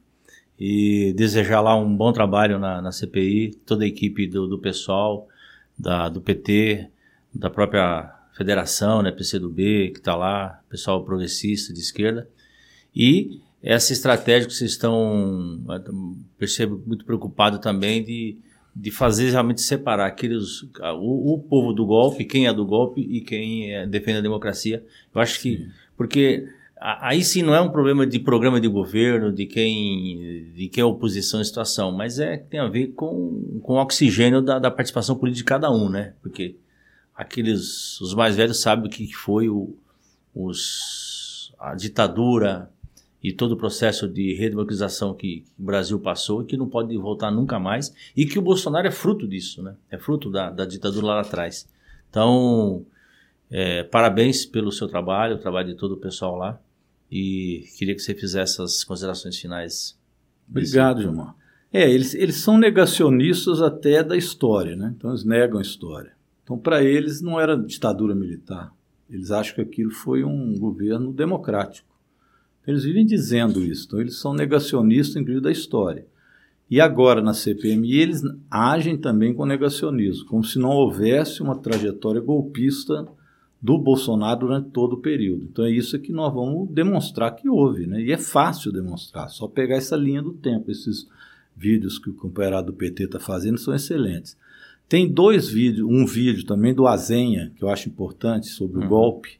e 0.61 1.15
desejar 1.17 1.63
lá 1.63 1.75
um 1.75 1.97
bom 1.97 2.13
trabalho 2.13 2.59
na, 2.59 2.83
na 2.83 2.93
CPI, 2.93 3.55
toda 3.65 3.85
a 3.85 3.87
equipe 3.87 4.27
do, 4.27 4.47
do 4.47 4.59
pessoal, 4.59 5.27
da, 5.79 6.11
do 6.11 6.21
PT, 6.21 6.89
da 7.35 7.49
própria 7.49 8.15
federação, 8.37 9.01
né, 9.01 9.11
PCdoB, 9.11 9.93
que 9.93 9.99
está 9.99 10.15
lá, 10.15 10.61
pessoal 10.69 11.03
progressista 11.03 11.73
de 11.73 11.81
esquerda. 11.81 12.29
E 12.95 13.41
essa 13.63 13.95
estratégia 13.95 14.47
que 14.47 14.55
vocês 14.55 14.73
estão, 14.73 15.65
percebo, 16.39 16.83
muito 16.87 17.07
preocupado 17.07 17.59
também 17.59 18.05
de 18.05 18.37
de 18.75 18.91
fazer 18.91 19.31
realmente 19.31 19.63
separar 19.63 20.07
aqueles 20.07 20.63
o, 20.99 21.35
o, 21.35 21.39
povo 21.39 21.73
do 21.73 21.87
golpe, 21.87 22.25
quem 22.25 22.47
é 22.47 22.53
do 22.53 22.67
golpe 22.67 23.01
e 23.01 23.21
quem 23.21 23.73
é, 23.73 23.87
defende 23.87 24.19
a 24.19 24.23
democracia. 24.23 24.85
Eu 25.15 25.21
acho 25.21 25.41
que 25.41 25.59
sim. 25.59 25.69
porque 25.97 26.49
aí 26.77 27.23
sim 27.23 27.43
não 27.43 27.55
é 27.55 27.61
um 27.61 27.71
problema 27.71 28.05
de 28.07 28.19
programa 28.19 28.61
de 28.61 28.67
governo, 28.67 29.33
de 29.33 29.47
quem 29.47 30.53
de 30.55 30.69
quem 30.69 30.83
é 30.83 30.85
oposição 30.85 31.41
à 31.41 31.45
situação, 31.45 31.93
mas 31.93 32.19
é 32.19 32.37
tem 32.37 32.59
a 32.59 32.67
ver 32.67 32.89
com, 32.89 33.61
com 33.63 33.75
o 33.75 33.81
oxigênio 33.81 34.43
da, 34.43 34.59
da 34.59 34.71
participação 34.71 35.17
política 35.17 35.45
de 35.45 35.45
cada 35.45 35.71
um, 35.71 35.89
né? 35.89 36.15
Porque 36.21 36.57
aqueles 37.15 38.01
os 38.01 38.13
mais 38.13 38.35
velhos 38.35 38.61
sabem 38.61 38.87
o 38.87 38.91
que 38.91 39.13
foi 39.15 39.49
o, 39.49 39.77
os, 40.35 41.55
a 41.61 41.77
ditadura 41.77 42.74
e 43.25 43.33
todo 43.33 43.53
o 43.53 43.57
processo 43.57 44.07
de 44.07 44.35
redemocratização 44.35 45.15
que 45.15 45.47
o 45.59 45.63
Brasil 45.63 45.99
passou 45.99 46.43
e 46.43 46.45
que 46.45 46.59
não 46.59 46.69
pode 46.69 46.95
voltar 46.99 47.31
nunca 47.31 47.59
mais 47.59 47.91
e 48.15 48.27
que 48.27 48.39
o 48.39 48.43
Bolsonaro 48.43 48.87
é 48.87 48.91
fruto 48.91 49.27
disso, 49.27 49.63
né? 49.63 49.75
É 49.91 49.97
fruto 49.97 50.31
da, 50.31 50.51
da 50.51 50.67
ditadura 50.67 51.07
lá 51.07 51.21
atrás. 51.23 51.67
Então, 52.11 52.85
é, 53.51 53.83
parabéns 53.83 54.45
pelo 54.45 54.71
seu 54.71 54.87
trabalho, 54.87 55.37
o 55.37 55.39
trabalho 55.39 55.69
de 55.69 55.75
todo 55.75 55.93
o 55.93 55.97
pessoal 55.97 56.37
lá 56.37 56.61
e 57.11 57.65
queria 57.79 57.95
que 57.95 58.03
você 58.03 58.15
fizesse 58.15 58.61
essas 58.61 58.85
considerações 58.85 59.39
finais. 59.39 59.99
Obrigado, 60.47 61.01
Gilmar. 61.01 61.35
É, 61.73 61.91
eles, 61.91 62.13
eles 62.13 62.37
são 62.37 62.59
negacionistas 62.59 63.63
até 63.63 64.05
da 64.05 64.19
história, 64.19 64.77
né? 64.77 64.95
Então 64.99 65.11
eles 65.11 65.25
negam 65.25 65.59
a 65.59 65.63
história. 65.63 66.13
Então 66.43 66.59
para 66.59 66.85
eles 66.85 67.23
não 67.23 67.41
era 67.41 67.57
ditadura 67.57 68.15
militar. 68.15 68.71
Eles 69.09 69.31
acham 69.31 69.55
que 69.55 69.63
aquilo 69.63 69.93
foi 69.93 70.23
um 70.25 70.59
governo 70.59 71.11
democrático. 71.11 71.94
Eles 72.67 72.85
vivem 72.85 73.05
dizendo 73.05 73.63
isso, 73.63 73.87
então 73.87 74.01
eles 74.01 74.17
são 74.17 74.33
negacionistas, 74.33 75.17
inclusive, 75.17 75.43
da 75.43 75.53
história. 75.53 76.07
E 76.71 76.81
agora, 76.81 77.21
na 77.21 77.35
CPMI, 77.35 77.99
eles 77.99 78.23
agem 78.51 78.97
também 78.97 79.35
com 79.35 79.45
negacionismo, 79.45 80.27
como 80.27 80.43
se 80.43 80.59
não 80.59 80.71
houvesse 80.71 81.43
uma 81.43 81.59
trajetória 81.59 82.21
golpista 82.21 83.07
do 83.61 83.79
Bolsonaro 83.79 84.41
durante 84.41 84.71
todo 84.71 84.95
o 84.95 85.01
período. 85.01 85.45
Então 85.45 85.65
é 85.65 85.71
isso 85.71 85.99
que 85.99 86.13
nós 86.13 86.33
vamos 86.33 86.69
demonstrar 86.71 87.35
que 87.35 87.49
houve, 87.49 87.87
né? 87.87 88.03
E 88.03 88.13
é 88.13 88.19
fácil 88.19 88.71
demonstrar, 88.73 89.29
só 89.29 89.49
pegar 89.49 89.77
essa 89.77 89.97
linha 89.97 90.21
do 90.21 90.35
tempo. 90.35 90.71
Esses 90.71 91.09
vídeos 91.57 91.99
que 91.99 92.11
o 92.11 92.15
companheirado 92.15 92.73
do 92.73 92.77
PT 92.77 93.05
está 93.05 93.19
fazendo 93.19 93.57
são 93.57 93.75
excelentes. 93.75 94.37
Tem 94.87 95.11
dois 95.11 95.49
vídeos, 95.49 95.89
um 95.89 96.05
vídeo 96.05 96.45
também 96.45 96.75
do 96.75 96.87
Azenha, 96.87 97.53
que 97.57 97.65
eu 97.65 97.71
acho 97.71 97.89
importante, 97.89 98.49
sobre 98.49 98.81
uhum. 98.81 98.85
o 98.85 98.89
golpe, 98.89 99.39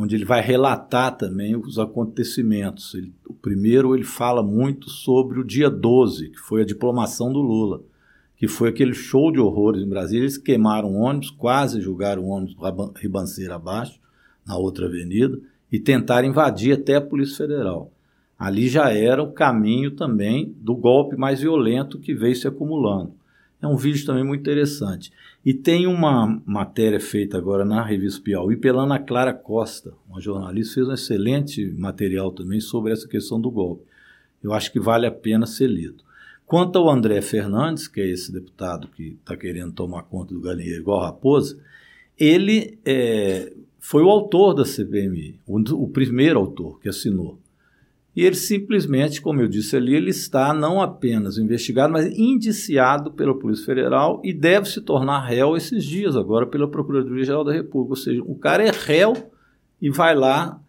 onde 0.00 0.14
ele 0.14 0.24
vai 0.24 0.40
relatar 0.40 1.16
também 1.16 1.56
os 1.56 1.76
acontecimentos. 1.76 2.94
Ele, 2.94 3.12
o 3.28 3.34
primeiro, 3.34 3.96
ele 3.96 4.04
fala 4.04 4.44
muito 4.44 4.88
sobre 4.88 5.40
o 5.40 5.44
dia 5.44 5.68
12, 5.68 6.28
que 6.28 6.38
foi 6.38 6.62
a 6.62 6.64
diplomação 6.64 7.32
do 7.32 7.40
Lula, 7.40 7.82
que 8.36 8.46
foi 8.46 8.68
aquele 8.68 8.94
show 8.94 9.32
de 9.32 9.40
horrores 9.40 9.82
em 9.82 9.88
Brasília. 9.88 10.22
Eles 10.22 10.38
queimaram 10.38 10.94
ônibus, 10.94 11.30
quase 11.30 11.80
jogaram 11.80 12.22
o 12.22 12.28
ônibus 12.28 12.56
ribanceira 12.94 13.56
abaixo, 13.56 13.98
na 14.46 14.56
outra 14.56 14.86
avenida, 14.86 15.36
e 15.70 15.80
tentaram 15.80 16.28
invadir 16.28 16.74
até 16.74 16.94
a 16.94 17.00
Polícia 17.00 17.38
Federal. 17.38 17.90
Ali 18.38 18.68
já 18.68 18.92
era 18.92 19.20
o 19.20 19.32
caminho 19.32 19.90
também 19.90 20.54
do 20.60 20.76
golpe 20.76 21.16
mais 21.16 21.40
violento 21.40 21.98
que 21.98 22.14
veio 22.14 22.36
se 22.36 22.46
acumulando. 22.46 23.14
É 23.60 23.66
um 23.66 23.76
vídeo 23.76 24.06
também 24.06 24.22
muito 24.22 24.40
interessante. 24.40 25.12
E 25.44 25.52
tem 25.52 25.86
uma 25.86 26.40
matéria 26.46 27.00
feita 27.00 27.36
agora 27.36 27.64
na 27.64 27.82
revista 27.82 28.22
Piauí 28.22 28.56
pela 28.56 28.84
Ana 28.84 28.98
Clara 28.98 29.32
Costa, 29.32 29.92
uma 30.08 30.20
jornalista, 30.20 30.74
fez 30.74 30.88
um 30.88 30.92
excelente 30.92 31.66
material 31.76 32.30
também 32.30 32.60
sobre 32.60 32.92
essa 32.92 33.08
questão 33.08 33.40
do 33.40 33.50
golpe. 33.50 33.82
Eu 34.42 34.52
acho 34.52 34.72
que 34.72 34.78
vale 34.78 35.06
a 35.06 35.10
pena 35.10 35.46
ser 35.46 35.68
lido. 35.68 36.04
Quanto 36.46 36.78
ao 36.78 36.88
André 36.88 37.20
Fernandes, 37.20 37.88
que 37.88 38.00
é 38.00 38.06
esse 38.06 38.32
deputado 38.32 38.88
que 38.88 39.18
está 39.20 39.36
querendo 39.36 39.72
tomar 39.72 40.04
conta 40.04 40.32
do 40.32 40.40
galinheiro 40.40 40.80
igual 40.80 41.02
raposa, 41.02 41.58
ele 42.18 42.78
é, 42.84 43.52
foi 43.78 44.02
o 44.02 44.08
autor 44.08 44.54
da 44.54 44.64
CPMI, 44.64 45.38
o, 45.46 45.58
o 45.74 45.88
primeiro 45.88 46.38
autor 46.38 46.80
que 46.80 46.88
assinou. 46.88 47.38
E 48.16 48.24
ele 48.24 48.34
simplesmente, 48.34 49.20
como 49.20 49.40
eu 49.40 49.48
disse 49.48 49.76
ali, 49.76 49.94
ele 49.94 50.10
está 50.10 50.52
não 50.52 50.80
apenas 50.80 51.38
investigado, 51.38 51.92
mas 51.92 52.06
indiciado 52.06 53.12
pela 53.12 53.38
Polícia 53.38 53.64
Federal 53.64 54.20
e 54.24 54.32
deve 54.32 54.68
se 54.68 54.80
tornar 54.80 55.20
réu 55.20 55.56
esses 55.56 55.84
dias 55.84 56.16
agora 56.16 56.46
pela 56.46 56.68
Procuradoria-Geral 56.68 57.44
da 57.44 57.52
República. 57.52 57.92
Ou 57.92 57.96
seja, 57.96 58.22
o 58.22 58.34
cara 58.34 58.64
é 58.64 58.70
réu 58.70 59.30
e 59.80 59.88
vai 59.88 60.14
lá 60.16 60.60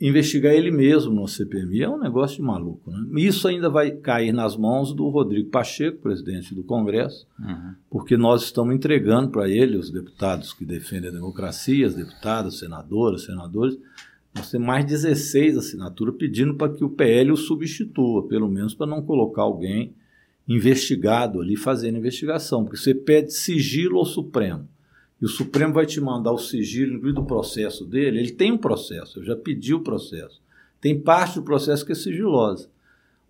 investigar 0.00 0.54
ele 0.54 0.70
mesmo 0.70 1.12
no 1.12 1.26
CPMI. 1.26 1.82
É 1.82 1.88
um 1.88 1.98
negócio 1.98 2.36
de 2.36 2.42
maluco. 2.42 2.90
Né? 2.90 3.20
Isso 3.20 3.48
ainda 3.48 3.68
vai 3.68 3.90
cair 3.90 4.32
nas 4.32 4.56
mãos 4.56 4.94
do 4.94 5.08
Rodrigo 5.08 5.50
Pacheco, 5.50 5.98
presidente 5.98 6.54
do 6.54 6.62
Congresso, 6.62 7.26
uhum. 7.38 7.74
porque 7.90 8.16
nós 8.16 8.42
estamos 8.44 8.74
entregando 8.74 9.30
para 9.30 9.48
ele, 9.48 9.76
os 9.76 9.90
deputados 9.90 10.52
que 10.52 10.64
defendem 10.64 11.10
a 11.10 11.12
democracia, 11.12 11.86
as 11.86 11.94
deputadas, 11.94 12.58
senadoras, 12.58 13.24
senadores, 13.24 13.76
nós 14.34 14.50
temos 14.50 14.66
mais 14.66 14.84
16 14.84 15.56
assinaturas 15.56 16.14
pedindo 16.16 16.54
para 16.54 16.72
que 16.72 16.84
o 16.84 16.90
PL 16.90 17.32
o 17.32 17.36
substitua, 17.36 18.26
pelo 18.28 18.48
menos 18.48 18.74
para 18.74 18.86
não 18.86 19.02
colocar 19.02 19.42
alguém 19.42 19.94
investigado 20.46 21.40
ali 21.40 21.56
fazendo 21.56 21.98
investigação, 21.98 22.64
porque 22.64 22.78
você 22.78 22.94
pede 22.94 23.34
sigilo 23.34 23.98
ao 23.98 24.06
Supremo 24.06 24.68
e 25.20 25.24
o 25.24 25.28
Supremo 25.28 25.74
vai 25.74 25.84
te 25.84 26.00
mandar 26.00 26.32
o 26.32 26.38
sigilo, 26.38 26.94
inclusive 26.94 27.20
do 27.20 27.26
processo 27.26 27.84
dele, 27.84 28.20
ele 28.20 28.30
tem 28.30 28.52
um 28.52 28.58
processo, 28.58 29.18
eu 29.18 29.24
já 29.24 29.36
pedi 29.36 29.74
o 29.74 29.80
processo. 29.80 30.40
Tem 30.80 30.98
parte 30.98 31.36
do 31.36 31.42
processo 31.42 31.84
que 31.84 31.90
é 31.90 31.94
sigilosa. 31.94 32.70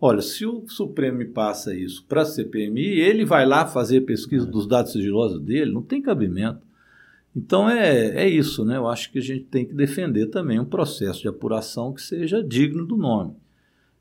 Olha, 0.00 0.20
se 0.20 0.44
o 0.44 0.68
Supremo 0.68 1.18
me 1.18 1.24
passa 1.24 1.74
isso 1.74 2.04
para 2.06 2.22
a 2.22 2.26
CPMI, 2.26 3.00
ele 3.00 3.24
vai 3.24 3.46
lá 3.46 3.66
fazer 3.66 4.02
pesquisa 4.02 4.46
dos 4.46 4.66
dados 4.66 4.92
sigilosos 4.92 5.40
dele, 5.40 5.72
não 5.72 5.82
tem 5.82 6.02
cabimento. 6.02 6.60
Então 7.36 7.68
é, 7.68 8.24
é 8.24 8.28
isso, 8.28 8.64
né? 8.64 8.76
Eu 8.76 8.88
acho 8.88 9.12
que 9.12 9.18
a 9.18 9.22
gente 9.22 9.44
tem 9.44 9.64
que 9.64 9.74
defender 9.74 10.26
também 10.26 10.58
um 10.58 10.64
processo 10.64 11.20
de 11.22 11.28
apuração 11.28 11.92
que 11.92 12.02
seja 12.02 12.42
digno 12.42 12.84
do 12.84 12.96
nome. 12.96 13.34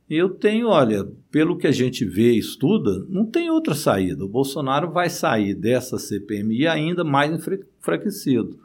Eu 0.10 0.30
tenho, 0.30 0.70
olha, 0.70 1.06
pelo 1.30 1.58
que 1.58 1.68
a 1.68 1.72
gente 1.72 2.06
vê 2.06 2.32
e 2.32 2.40
estuda, 2.40 3.06
não 3.10 3.26
tem 3.26 3.50
outra 3.50 3.76
saída. 3.76 4.24
O 4.24 4.30
Bolsonaro 4.30 4.90
vai 4.90 5.10
sair 5.10 5.54
dessa 5.54 6.00
CPMI 6.00 6.66
ainda 6.66 7.04
mais 7.04 7.30
enfraquecido. 7.32 8.58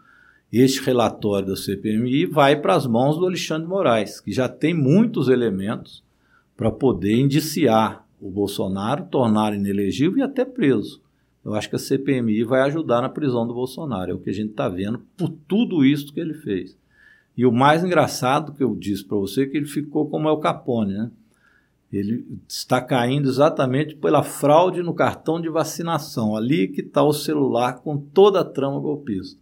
Este 0.52 0.80
relatório 0.82 1.48
da 1.48 1.56
CPMI 1.56 2.26
vai 2.26 2.54
para 2.54 2.76
as 2.76 2.86
mãos 2.86 3.18
do 3.18 3.26
Alexandre 3.26 3.66
Moraes, 3.66 4.20
que 4.20 4.30
já 4.30 4.48
tem 4.48 4.72
muitos 4.72 5.28
elementos 5.28 6.04
para 6.56 6.70
poder 6.70 7.18
indiciar 7.18 8.06
o 8.20 8.30
Bolsonaro, 8.30 9.06
tornar 9.06 9.52
inelegível 9.52 10.18
e 10.18 10.22
até 10.22 10.44
preso. 10.44 11.01
Eu 11.44 11.54
acho 11.54 11.68
que 11.68 11.76
a 11.76 11.78
CPMI 11.78 12.44
vai 12.44 12.60
ajudar 12.62 13.02
na 13.02 13.08
prisão 13.08 13.46
do 13.46 13.54
Bolsonaro. 13.54 14.12
É 14.12 14.14
o 14.14 14.18
que 14.18 14.30
a 14.30 14.34
gente 14.34 14.50
está 14.50 14.68
vendo 14.68 15.00
por 15.16 15.28
tudo 15.28 15.84
isso 15.84 16.12
que 16.12 16.20
ele 16.20 16.34
fez. 16.34 16.76
E 17.36 17.44
o 17.44 17.52
mais 17.52 17.82
engraçado 17.82 18.52
que 18.52 18.62
eu 18.62 18.76
disse 18.76 19.04
para 19.04 19.16
você 19.16 19.42
é 19.42 19.46
que 19.46 19.56
ele 19.56 19.66
ficou 19.66 20.08
como 20.08 20.28
é 20.28 20.32
o 20.32 20.38
Capone, 20.38 20.92
né? 20.92 21.10
ele 21.92 22.24
está 22.48 22.80
caindo 22.80 23.28
exatamente 23.28 23.94
pela 23.94 24.22
fraude 24.22 24.82
no 24.82 24.94
cartão 24.94 25.40
de 25.40 25.48
vacinação. 25.48 26.36
Ali 26.36 26.68
que 26.68 26.80
está 26.80 27.02
o 27.02 27.12
celular 27.12 27.80
com 27.80 27.98
toda 27.98 28.40
a 28.40 28.44
trama 28.44 28.78
golpista. 28.78 29.38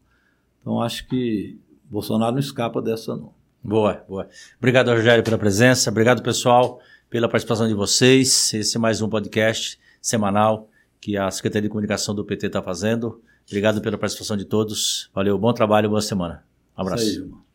Então 0.61 0.81
acho 0.81 1.07
que 1.07 1.59
Bolsonaro 1.89 2.33
não 2.33 2.41
escapa 2.41 2.81
dessa 2.81 3.15
não. 3.15 3.33
Boa, 3.63 4.05
boa. 4.09 4.29
Obrigado, 4.59 4.89
Rogério, 4.89 5.23
pela 5.23 5.39
presença. 5.39 5.91
Obrigado, 5.91 6.23
pessoal, 6.23 6.81
pela 7.11 7.29
participação 7.29 7.69
de 7.69 7.75
vocês. 7.75 8.53
Esse 8.55 8.77
é 8.77 8.81
mais 8.81 9.03
um 9.03 9.09
podcast 9.09 9.79
semanal 10.01 10.70
que 11.01 11.17
a 11.17 11.31
Secretaria 11.31 11.63
de 11.63 11.69
Comunicação 11.69 12.15
do 12.15 12.25
PT 12.25 12.49
está 12.49 12.63
fazendo. 12.63 13.21
Obrigado 13.47 13.81
pela 13.81 13.99
participação 13.99 14.37
de 14.37 14.45
todos. 14.45 15.11
Valeu, 15.15 15.39
bom 15.39 15.53
trabalho, 15.53 15.89
boa 15.89 16.03
semana. 16.03 16.45
Um 16.77 16.83
abraço. 16.83 17.50